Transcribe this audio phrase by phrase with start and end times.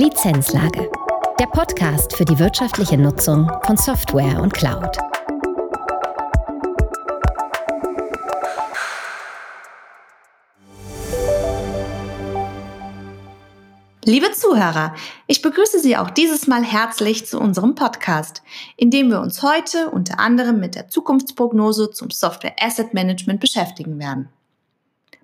[0.00, 0.90] Lizenzlage.
[1.38, 4.96] Der Podcast für die wirtschaftliche Nutzung von Software und Cloud.
[14.06, 14.94] Liebe Zuhörer,
[15.26, 18.42] ich begrüße Sie auch dieses Mal herzlich zu unserem Podcast,
[18.78, 23.98] in dem wir uns heute unter anderem mit der Zukunftsprognose zum Software Asset Management beschäftigen
[23.98, 24.30] werden.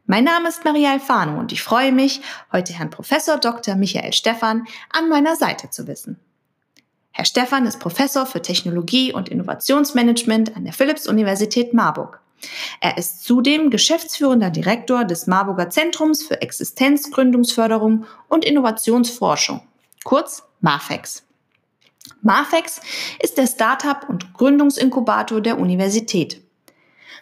[0.08, 2.20] Mein Name ist Maria Alfano und ich freue mich,
[2.52, 3.74] heute Herrn Professor Dr.
[3.74, 6.20] Michael Stephan an meiner Seite zu wissen.
[7.10, 12.20] Herr Stephan ist Professor für Technologie und Innovationsmanagement an der Philipps-Universität Marburg.
[12.80, 19.60] Er ist zudem geschäftsführender Direktor des Marburger Zentrums für Existenzgründungsförderung und Innovationsforschung,
[20.04, 21.24] kurz MAFEX.
[22.22, 22.80] MAFEX
[23.20, 26.45] ist der Startup- und Gründungsinkubator der Universität.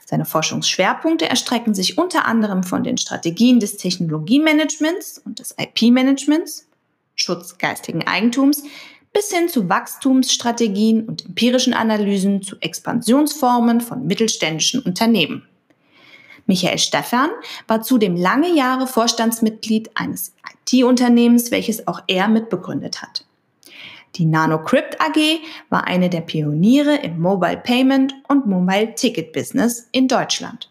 [0.06, 6.68] Seine Forschungsschwerpunkte erstrecken sich unter anderem von den Strategien des Technologiemanagements und des IP-Managements,
[7.14, 8.64] Schutz geistigen Eigentums,
[9.12, 15.48] bis hin zu Wachstumsstrategien und empirischen Analysen zu Expansionsformen von mittelständischen Unternehmen.
[16.46, 17.30] Michael Stephan
[17.66, 20.34] war zudem lange Jahre Vorstandsmitglied eines
[20.70, 23.24] IT-Unternehmens, welches auch er mitbegründet hat.
[24.16, 30.06] Die NanoCrypt AG war eine der Pioniere im Mobile Payment und Mobile Ticket Business in
[30.06, 30.70] Deutschland.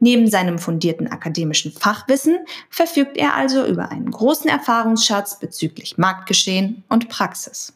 [0.00, 2.38] Neben seinem fundierten akademischen Fachwissen
[2.70, 7.72] verfügt er also über einen großen Erfahrungsschatz bezüglich Marktgeschehen und Praxis.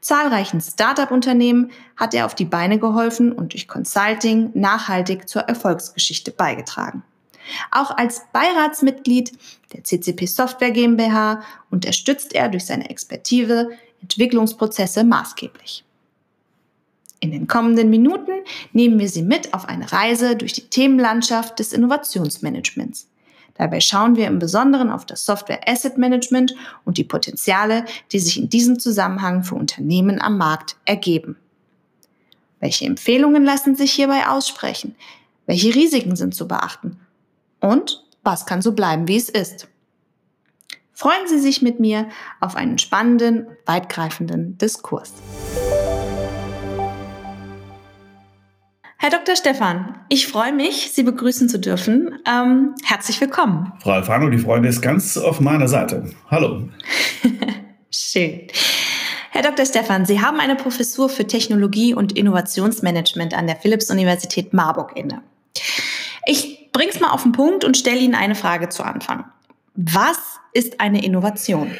[0.00, 7.02] Zahlreichen Start-up-Unternehmen hat er auf die Beine geholfen und durch Consulting nachhaltig zur Erfolgsgeschichte beigetragen.
[7.70, 9.32] Auch als Beiratsmitglied
[9.72, 13.70] der CCP Software GmbH unterstützt er durch seine Expertise
[14.06, 15.84] Entwicklungsprozesse maßgeblich.
[17.18, 18.30] In den kommenden Minuten
[18.72, 23.08] nehmen wir Sie mit auf eine Reise durch die Themenlandschaft des Innovationsmanagements.
[23.54, 26.54] Dabei schauen wir im Besonderen auf das Software Asset Management
[26.84, 31.36] und die Potenziale, die sich in diesem Zusammenhang für Unternehmen am Markt ergeben.
[32.60, 34.94] Welche Empfehlungen lassen sich hierbei aussprechen?
[35.46, 37.00] Welche Risiken sind zu beachten?
[37.60, 39.68] Und was kann so bleiben, wie es ist?
[40.98, 42.08] Freuen Sie sich mit mir
[42.40, 45.12] auf einen spannenden, weitgreifenden Diskurs.
[48.96, 49.36] Herr Dr.
[49.36, 52.18] Stefan, ich freue mich, Sie begrüßen zu dürfen.
[52.26, 53.74] Ähm, herzlich willkommen.
[53.82, 56.10] Frau Alfano, die Freude ist ganz auf meiner Seite.
[56.30, 56.70] Hallo.
[57.90, 58.46] Schön.
[59.32, 59.66] Herr Dr.
[59.66, 65.20] Stefan, Sie haben eine Professur für Technologie und Innovationsmanagement an der Philipps-Universität Marburg inne.
[66.24, 69.26] Ich bringe es mal auf den Punkt und stelle Ihnen eine Frage zu Anfang.
[69.74, 71.70] Was ist eine Innovation?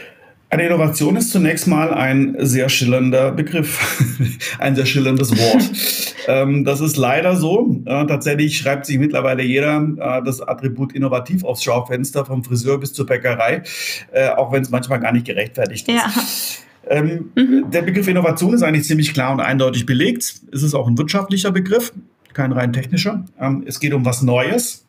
[0.49, 6.15] Eine Innovation ist zunächst mal ein sehr schillernder Begriff, ein sehr schillerndes Wort.
[6.29, 7.81] ähm, das ist leider so.
[7.85, 12.93] Äh, tatsächlich schreibt sich mittlerweile jeder äh, das Attribut innovativ aufs Schaufenster, vom Friseur bis
[12.93, 13.63] zur Bäckerei,
[14.13, 15.95] äh, auch wenn es manchmal gar nicht gerechtfertigt ist.
[15.95, 16.13] Ja.
[16.89, 17.71] Ähm, mhm.
[17.73, 20.35] Der Begriff Innovation ist eigentlich ziemlich klar und eindeutig belegt.
[20.53, 21.93] Es ist auch ein wirtschaftlicher Begriff,
[22.35, 23.25] kein rein technischer.
[23.41, 24.86] Ähm, es geht um was Neues,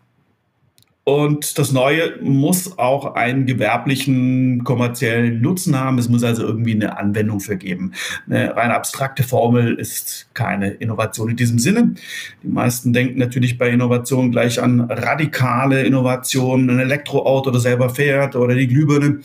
[1.08, 6.00] und das Neue muss auch einen gewerblichen, kommerziellen Nutzen haben.
[6.00, 7.94] Es muss also irgendwie eine Anwendung für geben.
[8.30, 11.96] Eine rein abstrakte Formel ist keine Innovation in diesem Sinne.
[12.44, 18.36] Die meisten denken natürlich bei Innovation gleich an radikale Innovationen, ein Elektroauto, das selber fährt
[18.36, 19.22] oder die Glühbirne.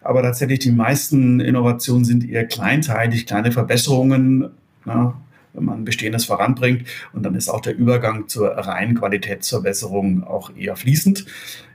[0.00, 4.48] Aber tatsächlich die meisten Innovationen sind eher kleinteilig, kleine Verbesserungen.
[4.86, 5.20] Ja,
[5.56, 6.86] wenn man Bestehendes voranbringt.
[7.12, 11.26] Und dann ist auch der Übergang zur reinen Qualitätsverbesserung auch eher fließend.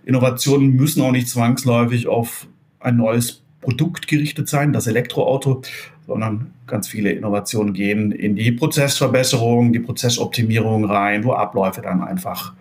[0.06, 2.47] Innovationen müssen auch nicht zwangsläufig auf
[2.80, 5.62] ein neues Produkt gerichtet sein, das Elektroauto,
[6.08, 12.53] sondern ganz viele Innovationen gehen in die Prozessverbesserung, die Prozessoptimierung rein, wo Abläufe dann einfach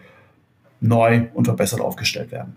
[0.80, 2.56] neu und verbessert aufgestellt werden.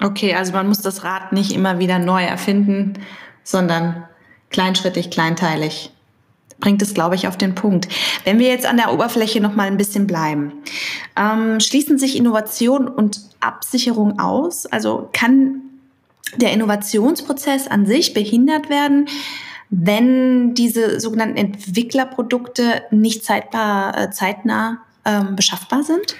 [0.00, 2.94] Okay, also man muss das Rad nicht immer wieder neu erfinden,
[3.44, 4.04] sondern
[4.50, 5.91] kleinschrittig, kleinteilig
[6.62, 7.88] bringt es, glaube ich, auf den Punkt.
[8.24, 10.52] Wenn wir jetzt an der Oberfläche noch mal ein bisschen bleiben,
[11.16, 14.64] ähm, schließen sich Innovation und Absicherung aus?
[14.66, 15.60] Also kann
[16.36, 19.08] der Innovationsprozess an sich behindert werden,
[19.68, 26.14] wenn diese sogenannten Entwicklerprodukte nicht zeitbar, äh, zeitnah ähm, beschaffbar sind?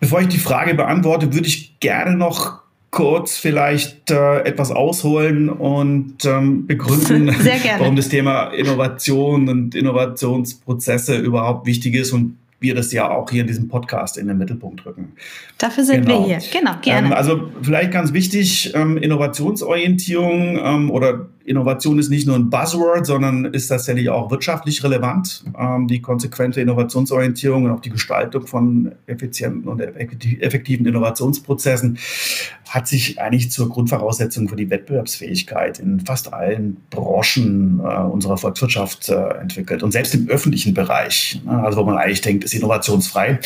[0.00, 2.63] Bevor ich die Frage beantworte, würde ich gerne noch
[2.94, 7.26] kurz vielleicht äh, etwas ausholen und ähm, begründen,
[7.78, 13.40] warum das Thema Innovation und Innovationsprozesse überhaupt wichtig ist und wir das ja auch hier
[13.40, 15.12] in diesem Podcast in den Mittelpunkt rücken.
[15.58, 16.28] Dafür sind genau.
[16.28, 16.50] wir hier.
[16.52, 17.08] Genau, gerne.
[17.08, 23.06] Ähm, also vielleicht ganz wichtig, ähm, Innovationsorientierung ähm, oder Innovation ist nicht nur ein Buzzword,
[23.06, 25.44] sondern ist tatsächlich auch wirtschaftlich relevant.
[25.58, 31.98] Ähm, die konsequente Innovationsorientierung und auch die Gestaltung von effizienten und effektiven Innovationsprozessen
[32.68, 39.10] hat sich eigentlich zur Grundvoraussetzung für die Wettbewerbsfähigkeit in fast allen Branchen äh, unserer Volkswirtschaft
[39.10, 39.82] äh, entwickelt.
[39.82, 43.38] Und selbst im öffentlichen Bereich, ne, also wo man eigentlich denkt, ist innovationsfrei,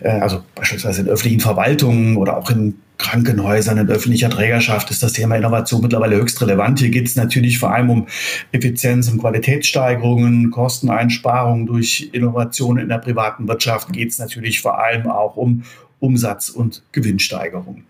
[0.00, 5.12] äh, also beispielsweise in öffentlichen Verwaltungen oder auch in Krankenhäusern in öffentlicher Trägerschaft ist das
[5.12, 6.78] Thema Innovation mittlerweile höchst relevant.
[6.78, 8.06] Hier geht es natürlich vor allem um
[8.52, 13.92] Effizienz und Qualitätssteigerungen, Kosteneinsparungen durch Innovation in der privaten Wirtschaft.
[13.92, 15.64] Geht es natürlich vor allem auch um
[16.00, 17.84] Umsatz- und Gewinnsteigerung.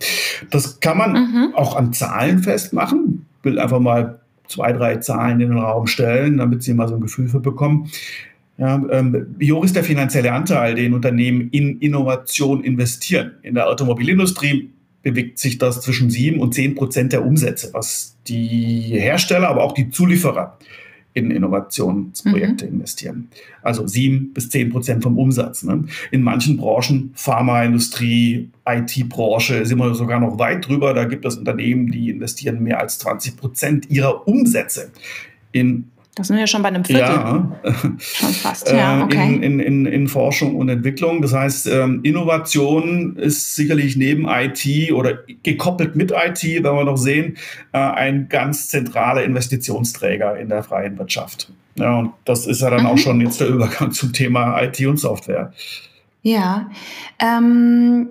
[0.50, 1.54] Das kann man mhm.
[1.54, 3.26] auch an Zahlen festmachen.
[3.38, 6.94] Ich will einfach mal zwei, drei Zahlen in den Raum stellen, damit Sie mal so
[6.94, 7.90] ein Gefühl für bekommen.
[8.58, 13.32] Ja, ähm, wie hoch ist der finanzielle Anteil, den Unternehmen in Innovation investieren?
[13.42, 14.70] In der Automobilindustrie
[15.06, 19.70] bewegt sich das zwischen 7 und 10 Prozent der Umsätze, was die Hersteller, aber auch
[19.70, 20.58] die Zulieferer
[21.14, 22.72] in Innovationsprojekte mhm.
[22.72, 23.28] investieren.
[23.62, 25.62] Also 7 bis 10 Prozent vom Umsatz.
[25.62, 25.84] Ne?
[26.10, 30.92] In manchen Branchen, Pharmaindustrie, IT-Branche, sind wir sogar noch weit drüber.
[30.92, 34.90] Da gibt es Unternehmen, die investieren mehr als 20 Prozent ihrer Umsätze
[35.52, 35.84] in
[36.16, 37.02] das sind wir schon bei einem Viertel.
[37.04, 37.46] Ja.
[37.98, 39.34] Schon fast, ja, äh, okay.
[39.34, 41.20] In, in, in, in Forschung und Entwicklung.
[41.20, 46.96] Das heißt, ähm, Innovation ist sicherlich neben IT oder gekoppelt mit IT, wenn wir noch
[46.96, 47.36] sehen,
[47.72, 51.52] äh, ein ganz zentraler Investitionsträger in der freien Wirtschaft.
[51.74, 52.86] Ja, und das ist ja dann mhm.
[52.86, 55.52] auch schon jetzt der Übergang zum Thema IT und Software.
[56.22, 56.70] Ja.
[57.20, 58.08] Ähm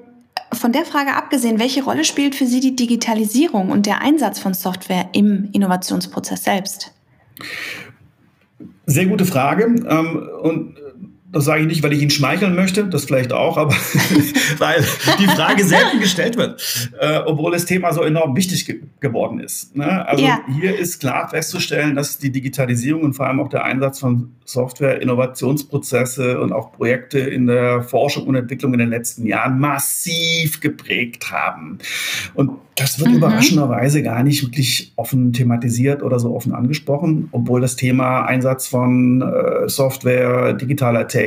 [0.54, 4.54] von der Frage abgesehen, welche Rolle spielt für Sie die Digitalisierung und der Einsatz von
[4.54, 6.94] Software im Innovationsprozess selbst?
[8.86, 9.76] Sehr gute Frage.
[9.88, 10.76] Ähm, und
[11.36, 13.74] das sage ich nicht, weil ich ihn schmeicheln möchte, das vielleicht auch, aber
[14.58, 14.86] weil
[15.20, 19.76] die Frage selten gestellt wird, äh, obwohl das Thema so enorm wichtig ge geworden ist.
[19.76, 20.08] Ne?
[20.08, 20.40] Also ja.
[20.58, 25.02] hier ist klar festzustellen, dass die Digitalisierung und vor allem auch der Einsatz von Software,
[25.02, 31.32] Innovationsprozesse und auch Projekte in der Forschung und Entwicklung in den letzten Jahren massiv geprägt
[31.32, 31.80] haben.
[32.34, 33.18] Und das wird mhm.
[33.18, 39.22] überraschenderweise gar nicht wirklich offen thematisiert oder so offen angesprochen, obwohl das Thema Einsatz von
[39.22, 41.25] äh, Software, digitaler Technik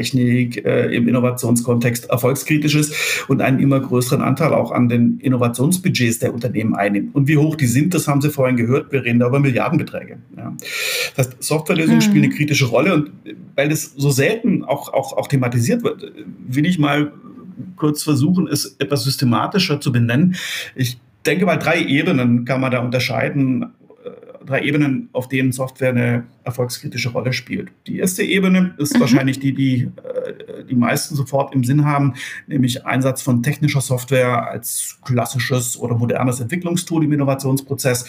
[0.65, 2.95] äh, im Innovationskontext erfolgskritisch ist
[3.29, 7.15] und einen immer größeren Anteil auch an den Innovationsbudgets der Unternehmen einnimmt.
[7.15, 10.19] Und wie hoch die sind, das haben Sie vorhin gehört, wir reden da über Milliardenbeträge.
[10.37, 10.55] Ja.
[11.17, 12.03] Das heißt, Softwarelösungen mhm.
[12.03, 13.11] spielen eine kritische Rolle und
[13.55, 16.13] weil das so selten auch, auch, auch thematisiert wird,
[16.47, 17.13] will ich mal
[17.77, 20.37] kurz versuchen, es etwas systematischer zu benennen.
[20.75, 23.67] Ich denke mal, drei Ebenen kann man da unterscheiden.
[24.49, 27.71] Drei Ebenen, auf denen Software eine erfolgskritische Rolle spielt.
[27.87, 29.01] Die erste Ebene ist mhm.
[29.01, 32.15] wahrscheinlich die, die äh, die meisten sofort im Sinn haben,
[32.47, 38.07] nämlich Einsatz von technischer Software als klassisches oder modernes Entwicklungstool im Innovationsprozess.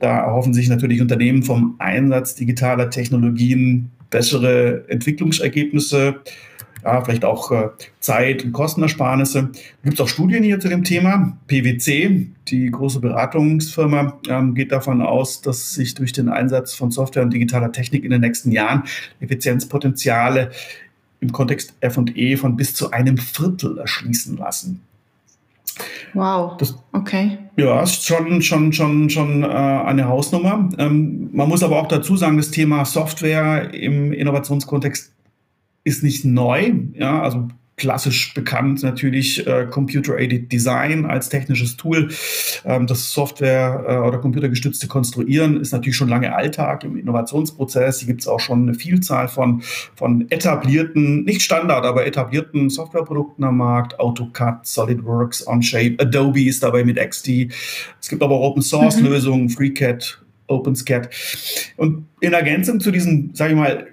[0.00, 6.16] Da erhoffen sich natürlich Unternehmen vom Einsatz digitaler Technologien bessere Entwicklungsergebnisse
[6.84, 7.68] ja, vielleicht auch äh,
[8.00, 9.50] Zeit- und Kostenersparnisse.
[9.82, 11.36] Gibt es auch Studien hier zu dem Thema.
[11.46, 17.22] PwC, die große Beratungsfirma, ähm, geht davon aus, dass sich durch den Einsatz von Software
[17.22, 18.84] und digitaler Technik in den nächsten Jahren
[19.20, 20.50] Effizienzpotenziale
[21.20, 24.82] im Kontext F&E von bis zu einem Viertel erschließen lassen.
[26.14, 26.56] Wow.
[26.58, 27.38] Das, okay.
[27.56, 30.68] Ja, ist schon, schon, schon, schon äh, eine Hausnummer.
[30.78, 35.12] Ähm, man muss aber auch dazu sagen, das Thema Software im Innovationskontext
[35.88, 36.72] ist nicht neu.
[36.94, 37.48] Ja, also
[37.78, 42.10] klassisch bekannt natürlich äh, Computer-Aided Design als technisches Tool.
[42.64, 48.00] Ähm, das Software- äh, oder computergestützte Konstruieren ist natürlich schon lange Alltag im Innovationsprozess.
[48.00, 49.62] Hier gibt es auch schon eine Vielzahl von,
[49.94, 53.98] von etablierten, nicht Standard, aber etablierten Softwareprodukten am Markt.
[53.98, 57.52] AutoCAD, SolidWorks, Onshape, Adobe ist dabei mit XD.
[58.00, 59.50] Es gibt aber auch Open-Source-Lösungen, mhm.
[59.50, 61.08] FreeCAD, OpenSCAD.
[61.76, 63.86] Und in Ergänzung zu diesen, sage ich mal,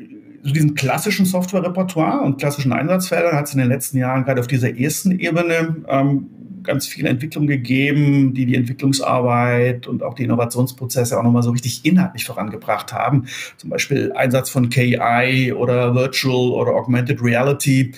[0.45, 4.47] zu diesem klassischen Software-Repertoire und klassischen Einsatzfeldern hat es in den letzten Jahren gerade auf
[4.47, 6.27] dieser ersten Ebene ähm,
[6.61, 11.83] ganz viele Entwicklungen gegeben, die die Entwicklungsarbeit und auch die Innovationsprozesse auch nochmal so richtig
[11.83, 13.25] inhaltlich vorangebracht haben.
[13.57, 17.93] Zum Beispiel Einsatz von KI oder Virtual oder Augmented Reality,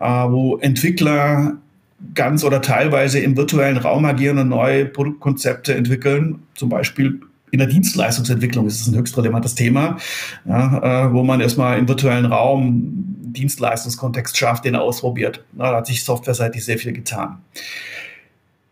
[0.00, 1.58] äh, wo Entwickler
[2.14, 7.20] ganz oder teilweise im virtuellen Raum agieren und neue Produktkonzepte entwickeln, zum Beispiel
[7.52, 9.98] in der Dienstleistungsentwicklung ist es ein höchst relevantes Thema,
[10.46, 15.44] ja, äh, wo man erstmal im virtuellen Raum Dienstleistungskontext schafft, den er ausprobiert.
[15.52, 17.38] Na, da hat sich softwareseitig sehr viel getan.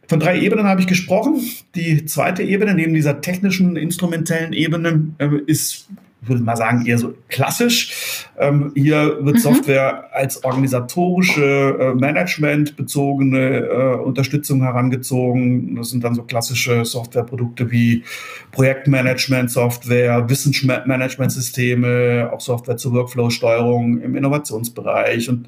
[0.08, 1.40] Von drei Ebenen habe ich gesprochen.
[1.74, 5.88] Die zweite Ebene neben dieser technischen, instrumentellen Ebene äh, ist
[6.22, 8.26] würde mal sagen, eher so klassisch.
[8.38, 9.40] Ähm, hier wird mhm.
[9.40, 15.76] Software als organisatorische, äh, managementbezogene äh, Unterstützung herangezogen.
[15.76, 18.04] Das sind dann so klassische Softwareprodukte wie
[18.52, 25.30] Projektmanagement-Software, Wissensmanagementsysteme, auch Software zur Workflow-Steuerung im Innovationsbereich.
[25.30, 25.46] Und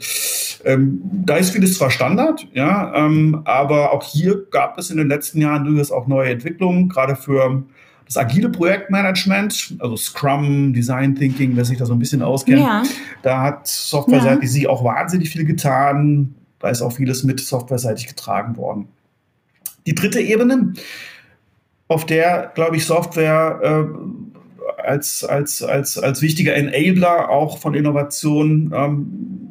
[0.64, 5.08] ähm, da ist vieles zwar Standard, ja, ähm, aber auch hier gab es in den
[5.08, 7.64] letzten Jahren durchaus auch neue Entwicklungen, gerade für
[8.12, 12.82] das agile Projektmanagement, also Scrum, Design Thinking, wer sich da so ein bisschen auskennt, ja.
[13.22, 14.48] da hat softwareseitig ja.
[14.50, 16.34] sie auch wahnsinnig viel getan.
[16.58, 18.88] Da ist auch vieles mit softwareseitig getragen worden.
[19.86, 20.74] Die dritte Ebene,
[21.88, 28.72] auf der, glaube ich, Software äh, als, als, als, als wichtiger Enabler auch von Innovation
[28.74, 29.41] ähm,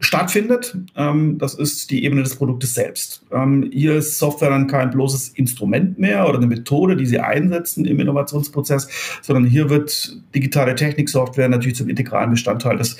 [0.00, 0.76] stattfindet.
[0.96, 3.22] Ähm, das ist die Ebene des Produktes selbst.
[3.32, 7.84] Ähm, hier ist Software dann kein bloßes Instrument mehr oder eine Methode, die Sie einsetzen
[7.84, 8.88] im Innovationsprozess,
[9.22, 12.96] sondern hier wird digitale Techniksoftware natürlich zum integralen Bestandteil des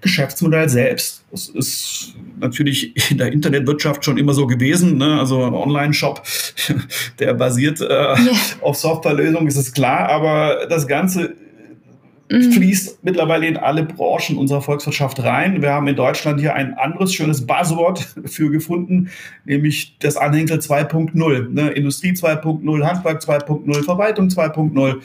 [0.00, 1.24] Geschäftsmodells selbst.
[1.30, 4.96] Das ist natürlich in der Internetwirtschaft schon immer so gewesen.
[4.98, 5.18] Ne?
[5.18, 6.22] Also ein Online-Shop,
[7.18, 8.16] der basiert äh, yeah.
[8.62, 11.34] auf Softwarelösungen, ist es klar, aber das Ganze
[12.30, 12.52] mhm.
[12.52, 15.62] fließt mittlerweile in alle Branchen unserer Volkswirtschaft rein.
[15.62, 19.10] Wir haben in Deutschland hier ein anderes schönes Buzzword für gefunden,
[19.44, 21.48] nämlich das Anhängsel 2.0.
[21.50, 21.70] Ne?
[21.70, 25.00] Industrie 2.0, Handwerk 2.0, Verwaltung 2.0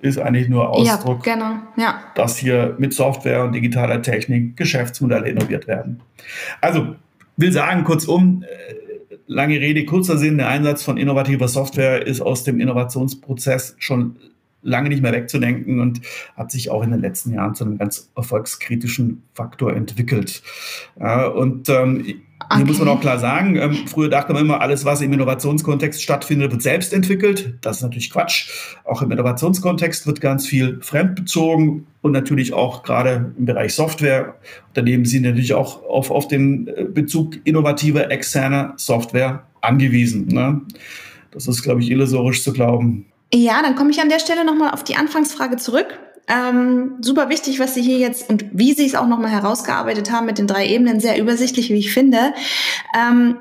[0.00, 1.52] ist eigentlich nur Ausdruck, ja, genau.
[1.76, 2.00] ja.
[2.14, 6.00] dass hier mit Software und digitaler Technik Geschäftsmodelle innoviert werden.
[6.60, 6.96] Also
[7.38, 8.74] will sagen, kurzum, äh,
[9.26, 14.16] lange Rede, kurzer Sinn, der Einsatz von innovativer Software ist aus dem Innovationsprozess schon
[14.64, 16.00] lange nicht mehr wegzudenken und
[16.36, 20.42] hat sich auch in den letzten Jahren zu einem ganz erfolgskritischen Faktor entwickelt.
[20.98, 22.04] Ja, und ähm,
[22.44, 22.56] Okay.
[22.58, 26.02] Hier muss man auch klar sagen, ähm, früher dachte man immer, alles, was im Innovationskontext
[26.02, 27.54] stattfindet, wird selbst entwickelt.
[27.62, 28.50] Das ist natürlich Quatsch.
[28.84, 34.34] Auch im Innovationskontext wird ganz viel fremdbezogen und natürlich auch gerade im Bereich Software.
[34.68, 40.26] Unternehmen sind natürlich auch auf, auf den äh, Bezug innovativer externer Software angewiesen.
[40.26, 40.60] Ne?
[41.30, 43.06] Das ist, glaube ich, illusorisch zu glauben.
[43.34, 45.98] Ja, dann komme ich an der Stelle nochmal auf die Anfangsfrage zurück.
[46.28, 50.26] Ähm, super wichtig, was Sie hier jetzt und wie Sie es auch nochmal herausgearbeitet haben
[50.26, 52.32] mit den drei Ebenen, sehr übersichtlich, wie ich finde.
[52.96, 53.38] Ähm,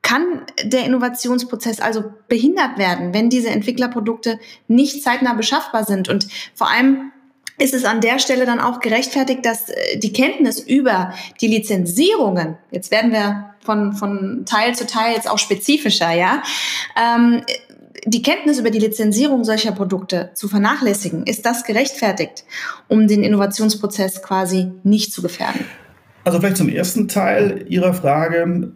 [0.00, 6.08] kann der Innovationsprozess also behindert werden, wenn diese Entwicklerprodukte nicht zeitnah beschaffbar sind?
[6.08, 7.12] Und vor allem
[7.58, 12.56] ist es an der Stelle dann auch gerechtfertigt, dass äh, die Kenntnis über die Lizenzierungen,
[12.70, 16.42] jetzt werden wir von, von Teil zu Teil jetzt auch spezifischer, ja,
[16.96, 17.42] ähm,
[18.04, 22.44] die Kenntnis über die Lizenzierung solcher Produkte zu vernachlässigen, ist das gerechtfertigt,
[22.88, 25.64] um den Innovationsprozess quasi nicht zu gefährden?
[26.24, 28.72] Also vielleicht zum ersten Teil Ihrer Frage.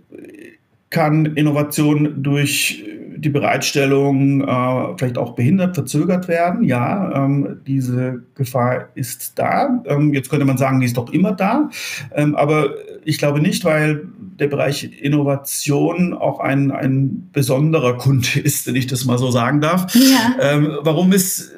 [0.91, 2.85] Kann Innovation durch
[3.23, 6.65] die Bereitstellung äh, vielleicht auch behindert, verzögert werden?
[6.65, 9.83] Ja, ähm, diese Gefahr ist da.
[9.87, 11.71] Ähm, jetzt könnte man sagen, die ist doch immer da.
[12.15, 12.75] Ähm, aber
[13.05, 18.89] ich glaube nicht, weil der Bereich Innovation auch ein, ein besonderer Kunde ist, wenn ich
[18.89, 19.95] das mal so sagen darf.
[19.95, 20.37] Ja.
[20.41, 21.53] Ähm, warum ist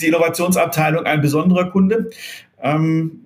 [0.00, 2.10] die Innovationsabteilung ein besonderer Kunde?
[2.62, 3.20] Ähm,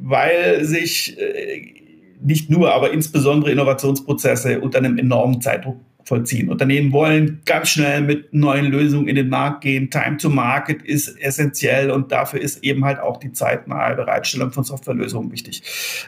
[0.00, 1.74] weil sich äh,
[2.22, 6.48] nicht nur, aber insbesondere Innovationsprozesse unter einem enormen Zeitdruck vollziehen.
[6.50, 9.90] Unternehmen wollen ganz schnell mit neuen Lösungen in den Markt gehen.
[9.90, 14.64] Time to Market ist essentiell und dafür ist eben halt auch die zeitnahe Bereitstellung von
[14.64, 15.62] Softwarelösungen wichtig.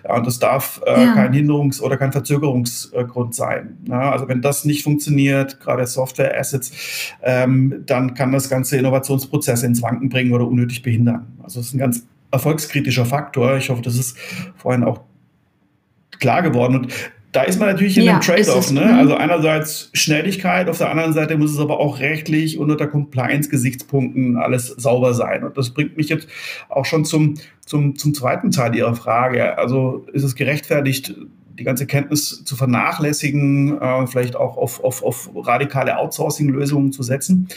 [0.05, 1.15] Und das darf äh, ja.
[1.15, 3.79] kein Hinderungs- oder kein Verzögerungsgrund sein.
[3.89, 9.83] Ja, also wenn das nicht funktioniert, gerade Software-Assets, ähm, dann kann das ganze Innovationsprozesse ins
[9.83, 11.27] Wanken bringen oder unnötig behindern.
[11.43, 13.57] Also das ist ein ganz erfolgskritischer Faktor.
[13.57, 14.19] Ich hoffe, das ist
[14.57, 15.01] vorhin auch
[16.19, 16.77] klar geworden.
[16.77, 16.93] Und
[17.37, 18.71] da ist man natürlich in ja, einem Trade-off.
[18.73, 18.81] Ne?
[18.81, 18.95] Mhm.
[18.95, 24.39] Also einerseits Schnelligkeit, auf der anderen Seite muss es aber auch rechtlich und unter Compliance-Gesichtspunkten
[24.39, 25.45] alles sauber sein.
[25.45, 26.29] Und das bringt mich jetzt
[26.71, 27.35] auch schon zum,
[27.67, 29.59] zum, zum zweiten Teil Ihrer Frage.
[29.59, 31.15] Also ist es gerechtfertigt,
[31.59, 37.49] die ganze Kenntnis zu vernachlässigen, äh, vielleicht auch auf, auf, auf radikale Outsourcing-Lösungen zu setzen?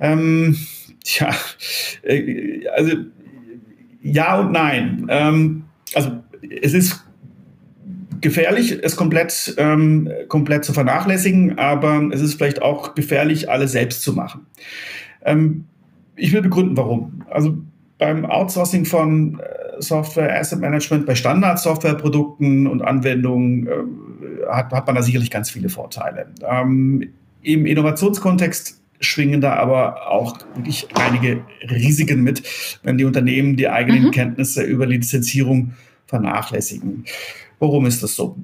[0.00, 0.56] Ähm,
[1.04, 1.30] tja,
[2.02, 2.90] äh, also
[4.02, 5.06] ja und nein.
[5.08, 6.10] Ähm, also
[6.60, 7.05] es ist
[8.26, 14.02] gefährlich, es komplett, ähm, komplett zu vernachlässigen, aber es ist vielleicht auch gefährlich, alles selbst
[14.02, 14.46] zu machen.
[15.24, 15.66] Ähm,
[16.16, 17.22] ich will begründen, warum.
[17.30, 17.56] Also
[17.98, 24.96] beim Outsourcing von äh, Software Asset Management, bei Standard-Softwareprodukten und Anwendungen äh, hat, hat man
[24.96, 26.26] da sicherlich ganz viele Vorteile.
[26.50, 27.08] Ähm,
[27.42, 32.42] Im Innovationskontext schwingen da aber auch wirklich einige Risiken mit,
[32.82, 34.10] wenn die Unternehmen die eigenen mhm.
[34.10, 35.74] Kenntnisse über Lizenzierung
[36.06, 37.04] vernachlässigen.
[37.58, 38.36] Warum ist das so?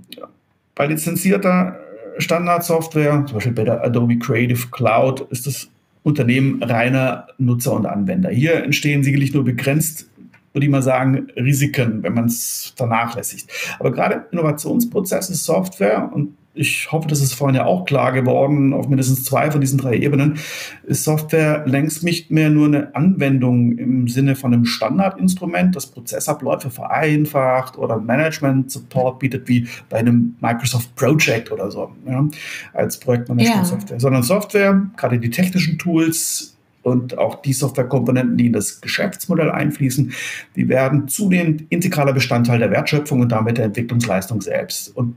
[0.75, 1.79] Bei lizenzierter
[2.19, 5.69] Standardsoftware, zum Beispiel bei der Adobe Creative Cloud, ist das
[6.03, 8.31] Unternehmen reiner Nutzer und Anwender.
[8.31, 10.09] Hier entstehen sicherlich nur begrenzt
[10.53, 13.51] würde ich mal sagen, Risiken, wenn man es vernachlässigt.
[13.79, 18.87] Aber gerade Innovationsprozesse, Software und ich hoffe, das ist vorhin ja auch klar geworden, auf
[18.87, 20.39] mindestens zwei von diesen drei Ebenen,
[20.85, 26.71] ist Software längst nicht mehr nur eine Anwendung im Sinne von einem Standardinstrument, das Prozessabläufe
[26.71, 32.29] vereinfacht oder Management-Support bietet, wie bei einem Microsoft Project oder so, ja,
[32.75, 34.01] als Projektmanagement-Software, ja.
[34.01, 36.51] sondern Software, gerade die technischen Tools,
[36.85, 40.13] und auch die Softwarekomponenten, die in das Geschäftsmodell einfließen,
[40.57, 44.89] die werden zunehmend integraler Bestandteil der Wertschöpfung und damit der Entwicklungsleistung selbst.
[44.97, 45.15] Und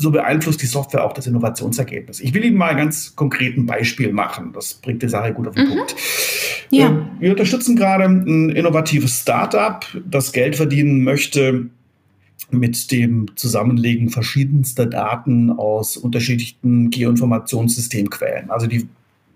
[0.00, 2.20] so beeinflusst die Software auch das Innovationsergebnis.
[2.20, 4.52] Ich will Ihnen mal ein ganz konkreten Beispiel machen.
[4.52, 5.76] Das bringt die Sache gut auf den mhm.
[5.76, 5.96] Punkt.
[6.70, 6.88] Ja.
[6.88, 11.66] Ähm, wir unterstützen gerade ein innovatives Startup, das Geld verdienen möchte
[12.50, 18.50] mit dem Zusammenlegen verschiedenster Daten aus unterschiedlichen Geoinformationssystemquellen.
[18.50, 18.88] Also die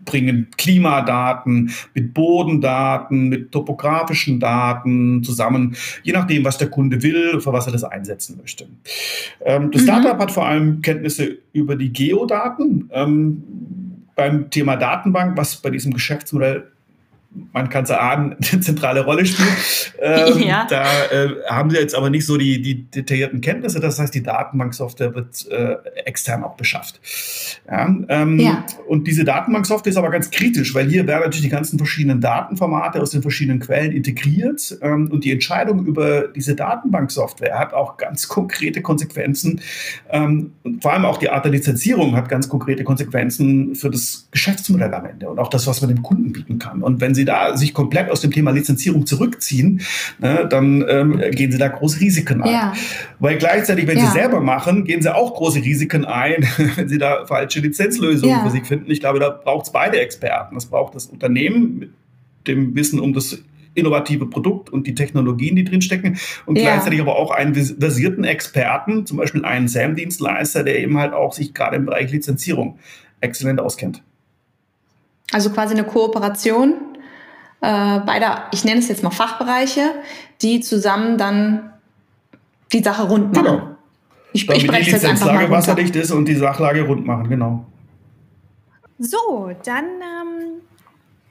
[0.04, 7.52] bringen Klimadaten mit Bodendaten, mit topografischen Daten zusammen, je nachdem, was der Kunde will, für
[7.52, 8.66] was er das einsetzen möchte.
[9.44, 9.86] Ähm, das mhm.
[9.86, 12.90] Startup hat vor allem Kenntnisse über die Geodaten.
[12.92, 13.42] Ähm,
[14.14, 16.68] beim Thema Datenbank, was bei diesem Geschäftsmodell
[17.52, 19.94] man kann es erahnen, eine zentrale Rolle spielt.
[20.00, 20.66] Ähm, ja.
[20.68, 23.80] Da äh, haben sie jetzt aber nicht so die, die, detaillierten Kenntnisse.
[23.80, 27.00] Das heißt, die Datenbanksoftware wird äh, extern auch beschafft.
[27.68, 28.64] Ja, ähm, ja.
[28.88, 33.00] Und diese Datenbanksoftware ist aber ganz kritisch, weil hier werden natürlich die ganzen verschiedenen Datenformate
[33.00, 34.78] aus den verschiedenen Quellen integriert.
[34.82, 39.60] Ähm, und die Entscheidung über diese Datenbanksoftware hat auch ganz konkrete Konsequenzen.
[40.10, 44.28] Ähm, und vor allem auch die Art der Lizenzierung hat ganz konkrete Konsequenzen für das
[44.30, 46.82] Geschäftsmodell am Ende und auch das, was man dem Kunden bieten kann.
[46.82, 49.80] Und wenn Sie Sie da sich komplett aus dem Thema Lizenzierung zurückziehen,
[50.18, 52.52] ne, dann ähm, gehen Sie da große Risiken ein.
[52.52, 52.72] Ja.
[53.18, 54.06] Weil gleichzeitig, wenn ja.
[54.06, 58.44] Sie selber machen, gehen Sie auch große Risiken ein, wenn Sie da falsche Lizenzlösungen ja.
[58.44, 58.90] für sich finden.
[58.90, 60.54] Ich glaube, da braucht es beide Experten.
[60.54, 61.90] Das braucht das Unternehmen mit
[62.46, 63.38] dem Wissen um das
[63.74, 66.64] innovative Produkt und die Technologien, die drinstecken und ja.
[66.64, 71.54] gleichzeitig aber auch einen versierten Experten, zum Beispiel einen SAM-Dienstleister, der eben halt auch sich
[71.54, 72.78] gerade im Bereich Lizenzierung
[73.20, 74.02] exzellent auskennt.
[75.32, 76.74] Also quasi eine Kooperation
[77.64, 79.94] äh, beider, ich nenne es jetzt mal Fachbereiche,
[80.42, 81.72] die zusammen dann
[82.72, 83.44] die Sache rund machen.
[83.44, 83.76] Genau.
[84.32, 87.64] Ich, Damit ich die Lizenzlage wasserdicht ist und die Sachlage rund machen, genau.
[88.98, 90.60] So, dann ähm,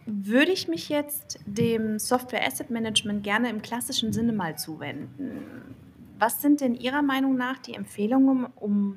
[0.05, 5.75] würde ich mich jetzt dem Software Asset Management gerne im klassischen Sinne mal zuwenden.
[6.17, 8.95] Was sind denn Ihrer Meinung nach die Empfehlungen, um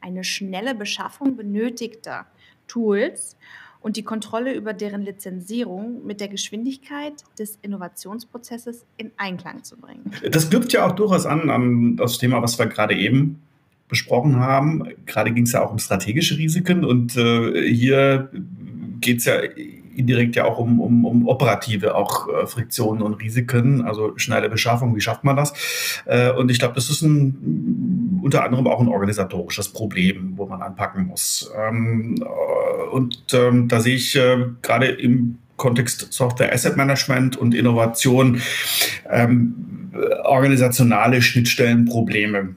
[0.00, 2.26] eine schnelle Beschaffung benötigter
[2.66, 3.36] Tools
[3.80, 10.10] und die Kontrolle über deren Lizenzierung mit der Geschwindigkeit des Innovationsprozesses in Einklang zu bringen.
[10.30, 13.40] Das knüpft ja auch durchaus an an das Thema, was wir gerade eben
[13.88, 14.84] besprochen haben.
[15.06, 18.30] Gerade ging es ja auch um strategische Risiken und äh, hier
[19.00, 19.40] geht es ja
[19.98, 24.94] indirekt ja auch um, um, um operative auch äh, Friktionen und Risiken, also schnelle Beschaffung,
[24.94, 25.52] wie schafft man das?
[26.06, 30.62] Äh, und ich glaube, das ist ein, unter anderem auch ein organisatorisches Problem, wo man
[30.62, 31.50] anpacken muss.
[31.56, 37.54] Ähm, äh, und ähm, da sehe ich äh, gerade im Kontext Software Asset Management und
[37.54, 38.40] Innovation
[39.10, 39.90] ähm,
[40.24, 42.54] organisationale Schnittstellenprobleme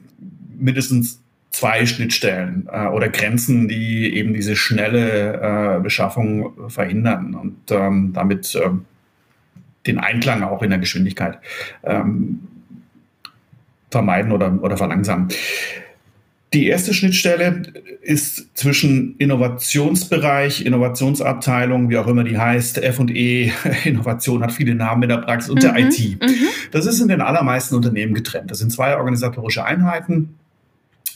[0.56, 1.20] mindestens
[1.50, 8.54] zwei Schnittstellen äh, oder Grenzen, die eben diese schnelle äh, Beschaffung verhindern und ähm, damit
[8.54, 8.70] äh,
[9.86, 11.38] den Einklang auch in der Geschwindigkeit
[11.82, 12.48] ähm,
[13.92, 15.28] vermeiden oder, oder verlangsamen.
[16.52, 17.62] Die erste Schnittstelle
[18.02, 23.52] ist zwischen Innovationsbereich, Innovationsabteilung, wie auch immer die heißt, F&E,
[23.84, 26.20] Innovation hat viele Namen in der Praxis, und der mhm, IT.
[26.20, 26.48] Mhm.
[26.72, 28.50] Das ist in den allermeisten Unternehmen getrennt.
[28.50, 30.34] Das sind zwei organisatorische Einheiten,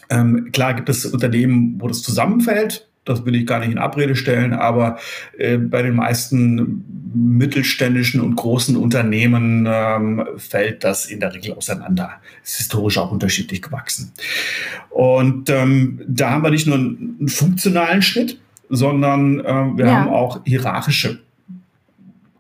[0.09, 2.89] ähm, klar gibt es Unternehmen, wo das zusammenfällt.
[3.07, 4.99] Das will ich gar nicht in Abrede stellen, aber
[5.39, 12.21] äh, bei den meisten mittelständischen und großen Unternehmen ähm, fällt das in der Regel auseinander.
[12.45, 14.13] Es ist historisch auch unterschiedlich gewachsen.
[14.91, 18.39] Und ähm, da haben wir nicht nur einen funktionalen Schnitt,
[18.69, 19.93] sondern äh, wir ja.
[19.93, 21.21] haben auch hierarchische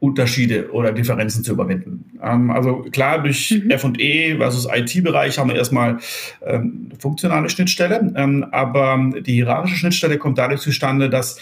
[0.07, 2.05] Unterschiede oder Differenzen zu überwinden.
[2.23, 3.71] Ähm, also klar, durch mhm.
[3.79, 5.99] FE versus IT-Bereich haben wir erstmal
[6.47, 11.39] ähm, funktionale Schnittstelle, ähm, aber die hierarchische Schnittstelle kommt dadurch zustande, dass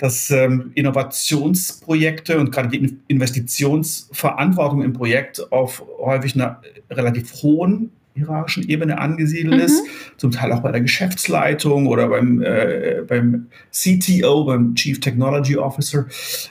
[0.00, 8.68] dass ähm, Innovationsprojekte und gerade die Investitionsverantwortung im Projekt auf häufig einer relativ hohen hierarchischen
[8.68, 9.60] Ebene angesiedelt mhm.
[9.60, 9.82] ist,
[10.16, 16.06] zum Teil auch bei der Geschäftsleitung oder beim, äh, beim CTO, beim Chief Technology Officer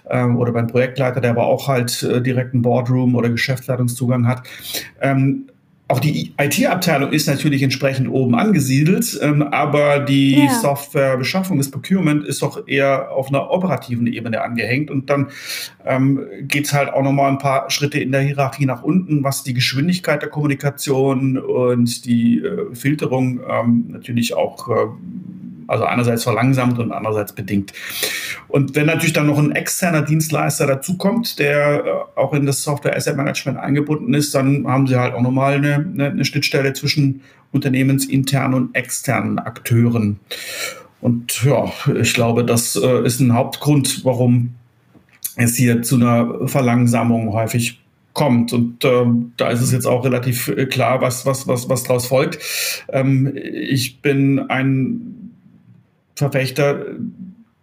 [0.09, 4.43] ähm, oder beim Projektleiter, der aber auch halt äh, direkten Boardroom oder Geschäftsleitungszugang hat.
[5.01, 5.47] Ähm,
[5.89, 10.49] auch die IT-Abteilung ist natürlich entsprechend oben angesiedelt, ähm, aber die ja.
[10.49, 14.91] Softwarebeschaffung, das Procurement ist doch eher auf einer operativen Ebene angehängt.
[14.91, 15.29] Und dann
[15.85, 19.43] ähm, geht es halt auch nochmal ein paar Schritte in der Hierarchie nach unten, was
[19.43, 24.73] die Geschwindigkeit der Kommunikation und die äh, Filterung ähm, natürlich auch äh,
[25.67, 27.73] also einerseits verlangsamt und andererseits bedingt.
[28.47, 32.95] Und wenn natürlich dann noch ein externer Dienstleister dazukommt, der äh, auch in das Software
[32.95, 38.53] Asset Management eingebunden ist, dann haben sie halt auch nochmal eine, eine, Schnittstelle zwischen unternehmensinternen
[38.53, 40.19] und externen Akteuren.
[41.01, 44.55] Und ja, ich glaube, das äh, ist ein Hauptgrund, warum
[45.35, 47.79] es hier zu einer Verlangsamung häufig
[48.13, 48.51] kommt.
[48.51, 49.05] Und äh,
[49.37, 52.39] da ist es jetzt auch relativ äh, klar, was, was, was, was daraus folgt.
[52.89, 55.26] Ähm, ich bin ein
[56.17, 56.85] Verfechter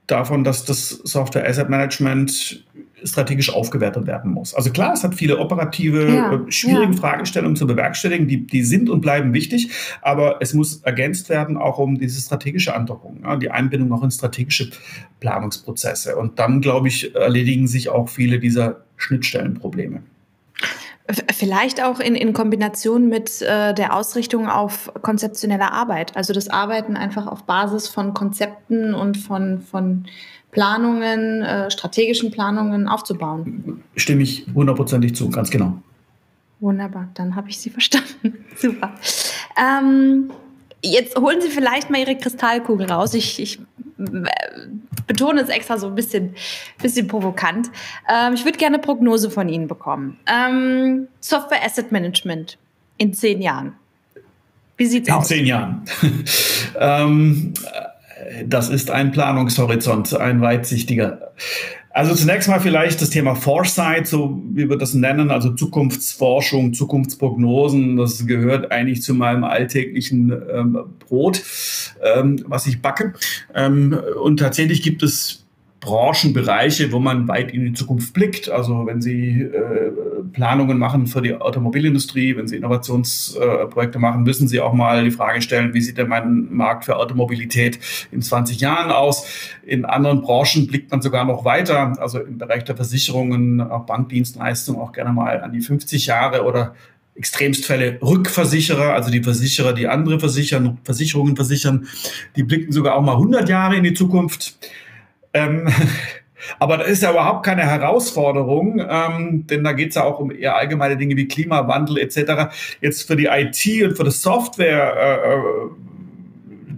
[0.07, 2.65] davon, dass das Software Asset Management
[3.03, 4.55] strategisch aufgewertet werden muss.
[4.55, 6.99] Also klar, es hat viele operative, ja, äh, schwierige ja.
[6.99, 11.79] Fragestellungen zu bewerkstelligen, die, die sind und bleiben wichtig, aber es muss ergänzt werden auch
[11.79, 14.71] um diese strategische Androhung, ja, die Einbindung auch in strategische
[15.21, 16.17] Planungsprozesse.
[16.17, 20.03] Und dann, glaube ich, erledigen sich auch viele dieser Schnittstellenprobleme.
[21.33, 26.17] Vielleicht auch in, in Kombination mit äh, der Ausrichtung auf konzeptionelle Arbeit.
[26.17, 30.07] Also das Arbeiten einfach auf Basis von Konzepten und von, von
[30.51, 33.83] Planungen, äh, strategischen Planungen aufzubauen.
[33.97, 35.77] Stimme ich hundertprozentig zu, ganz genau.
[36.61, 38.45] Wunderbar, dann habe ich Sie verstanden.
[38.57, 38.95] Super.
[39.61, 40.31] Ähm,
[40.83, 43.13] jetzt holen Sie vielleicht mal Ihre Kristallkugel raus.
[43.13, 43.59] Ich, ich
[45.07, 46.35] betone es extra so ein bisschen,
[46.83, 47.71] bisschen provokant.
[48.09, 50.19] Ähm, ich würde gerne eine Prognose von Ihnen bekommen.
[50.27, 52.59] Ähm, Software Asset Management
[52.99, 53.75] in zehn Jahren.
[54.77, 55.31] Wie sieht's in aus?
[55.31, 55.85] In zehn Jahren.
[56.79, 57.55] ähm,
[58.47, 61.33] das ist ein Planungshorizont, ein weitsichtiger.
[61.95, 67.97] Also zunächst mal vielleicht das Thema Foresight, so wie wir das nennen, also Zukunftsforschung, Zukunftsprognosen.
[67.97, 71.45] Das gehört eigentlich zu meinem alltäglichen ähm, Brot,
[72.03, 73.15] ähm, was ich backe.
[73.55, 75.44] Ähm, und tatsächlich gibt es
[75.85, 78.49] Branchenbereiche, wo man weit in die Zukunft blickt.
[78.49, 79.93] Also wenn Sie äh,
[80.33, 85.11] Planungen machen für die Automobilindustrie, wenn Sie Innovationsprojekte äh, machen, müssen Sie auch mal die
[85.11, 87.79] Frage stellen, wie sieht denn mein Markt für Automobilität
[88.11, 89.27] in 20 Jahren aus?
[89.63, 94.81] In anderen Branchen blickt man sogar noch weiter, also im Bereich der Versicherungen, auch Bankdienstleistungen
[94.81, 96.75] auch gerne mal an die 50 Jahre oder
[97.17, 101.87] Extremstfälle Rückversicherer, also die Versicherer, die andere versichern, Versicherungen versichern,
[102.35, 104.57] die blicken sogar auch mal 100 Jahre in die Zukunft.
[105.35, 105.69] Ähm,
[106.59, 110.31] aber das ist ja überhaupt keine Herausforderung, ähm, denn da geht es ja auch um
[110.31, 112.55] eher allgemeine Dinge wie Klimawandel etc.
[112.81, 115.94] Jetzt für die IT und für das Software äh,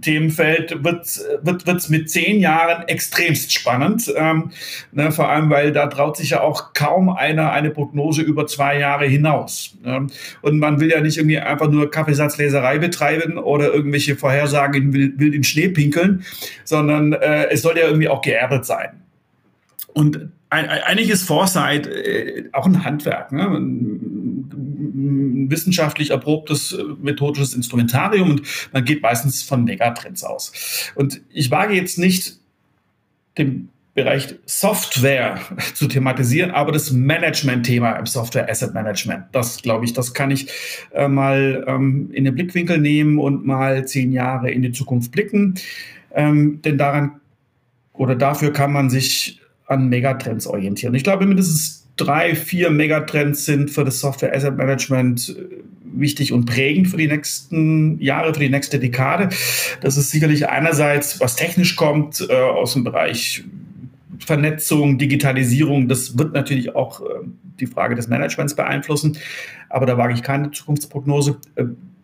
[0.01, 4.11] Themenfeld wird es wird, mit zehn Jahren extremst spannend.
[4.15, 4.51] Ähm,
[4.91, 8.79] ne, vor allem, weil da traut sich ja auch kaum einer eine Prognose über zwei
[8.79, 9.75] Jahre hinaus.
[9.85, 10.07] Ähm,
[10.41, 15.43] und man will ja nicht irgendwie einfach nur Kaffeesatzleserei betreiben oder irgendwelche Vorhersagen in in
[15.43, 16.25] Schnee pinkeln,
[16.63, 19.01] sondern äh, es soll ja irgendwie auch geerdet sein.
[19.93, 23.31] Und eigentlich ist Foresight äh, auch ein Handwerk.
[23.31, 23.47] Ne?
[25.49, 28.41] Wissenschaftlich erprobtes äh, methodisches Instrumentarium und
[28.71, 30.91] man geht meistens von Megatrends aus.
[30.95, 32.37] Und ich wage jetzt nicht
[33.37, 35.39] den Bereich Software
[35.73, 40.47] zu thematisieren, aber das Management-Thema im Software Asset Management, das glaube ich, das kann ich
[40.93, 45.55] äh, mal ähm, in den Blickwinkel nehmen und mal zehn Jahre in die Zukunft blicken.
[46.13, 47.19] Ähm, denn daran
[47.93, 50.93] oder dafür kann man sich an Megatrends orientieren.
[50.93, 56.45] Ich glaube, mindestens drei, vier Megatrends sind für das Software Asset Management äh, wichtig und
[56.45, 59.29] prägend für die nächsten Jahre, für die nächste Dekade.
[59.81, 63.43] Das ist sicherlich einerseits, was technisch kommt, äh, aus dem Bereich
[64.19, 65.87] Vernetzung, Digitalisierung.
[65.87, 67.05] Das wird natürlich auch äh,
[67.59, 69.17] die Frage des Managements beeinflussen,
[69.69, 71.37] aber da wage ich keine Zukunftsprognose.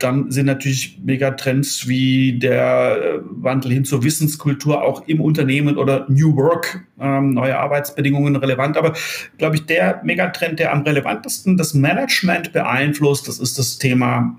[0.03, 6.05] Dann sind natürlich Megatrends wie der äh, Wandel hin zur Wissenskultur auch im Unternehmen oder
[6.09, 8.75] New Work, ähm, neue Arbeitsbedingungen relevant.
[8.75, 8.93] Aber
[9.37, 14.37] glaube ich, der Megatrend, der am relevantesten das Management beeinflusst, das ist das Thema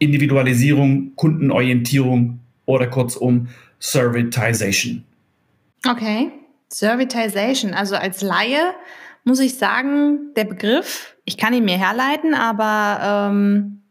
[0.00, 3.46] Individualisierung, Kundenorientierung oder kurzum
[3.78, 5.04] Servitization.
[5.88, 6.32] Okay,
[6.70, 7.72] Servitization.
[7.72, 8.74] Also als Laie
[9.22, 13.82] muss ich sagen, der Begriff, ich kann ihn mir herleiten, aber ähm,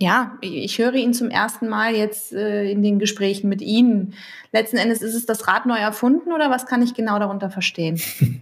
[0.00, 4.14] ja, ich höre ihn zum ersten Mal jetzt äh, in den Gesprächen mit Ihnen.
[4.50, 8.00] Letzten Endes ist es das Rad neu erfunden oder was kann ich genau darunter verstehen?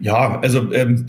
[0.00, 1.06] Ja, also ähm,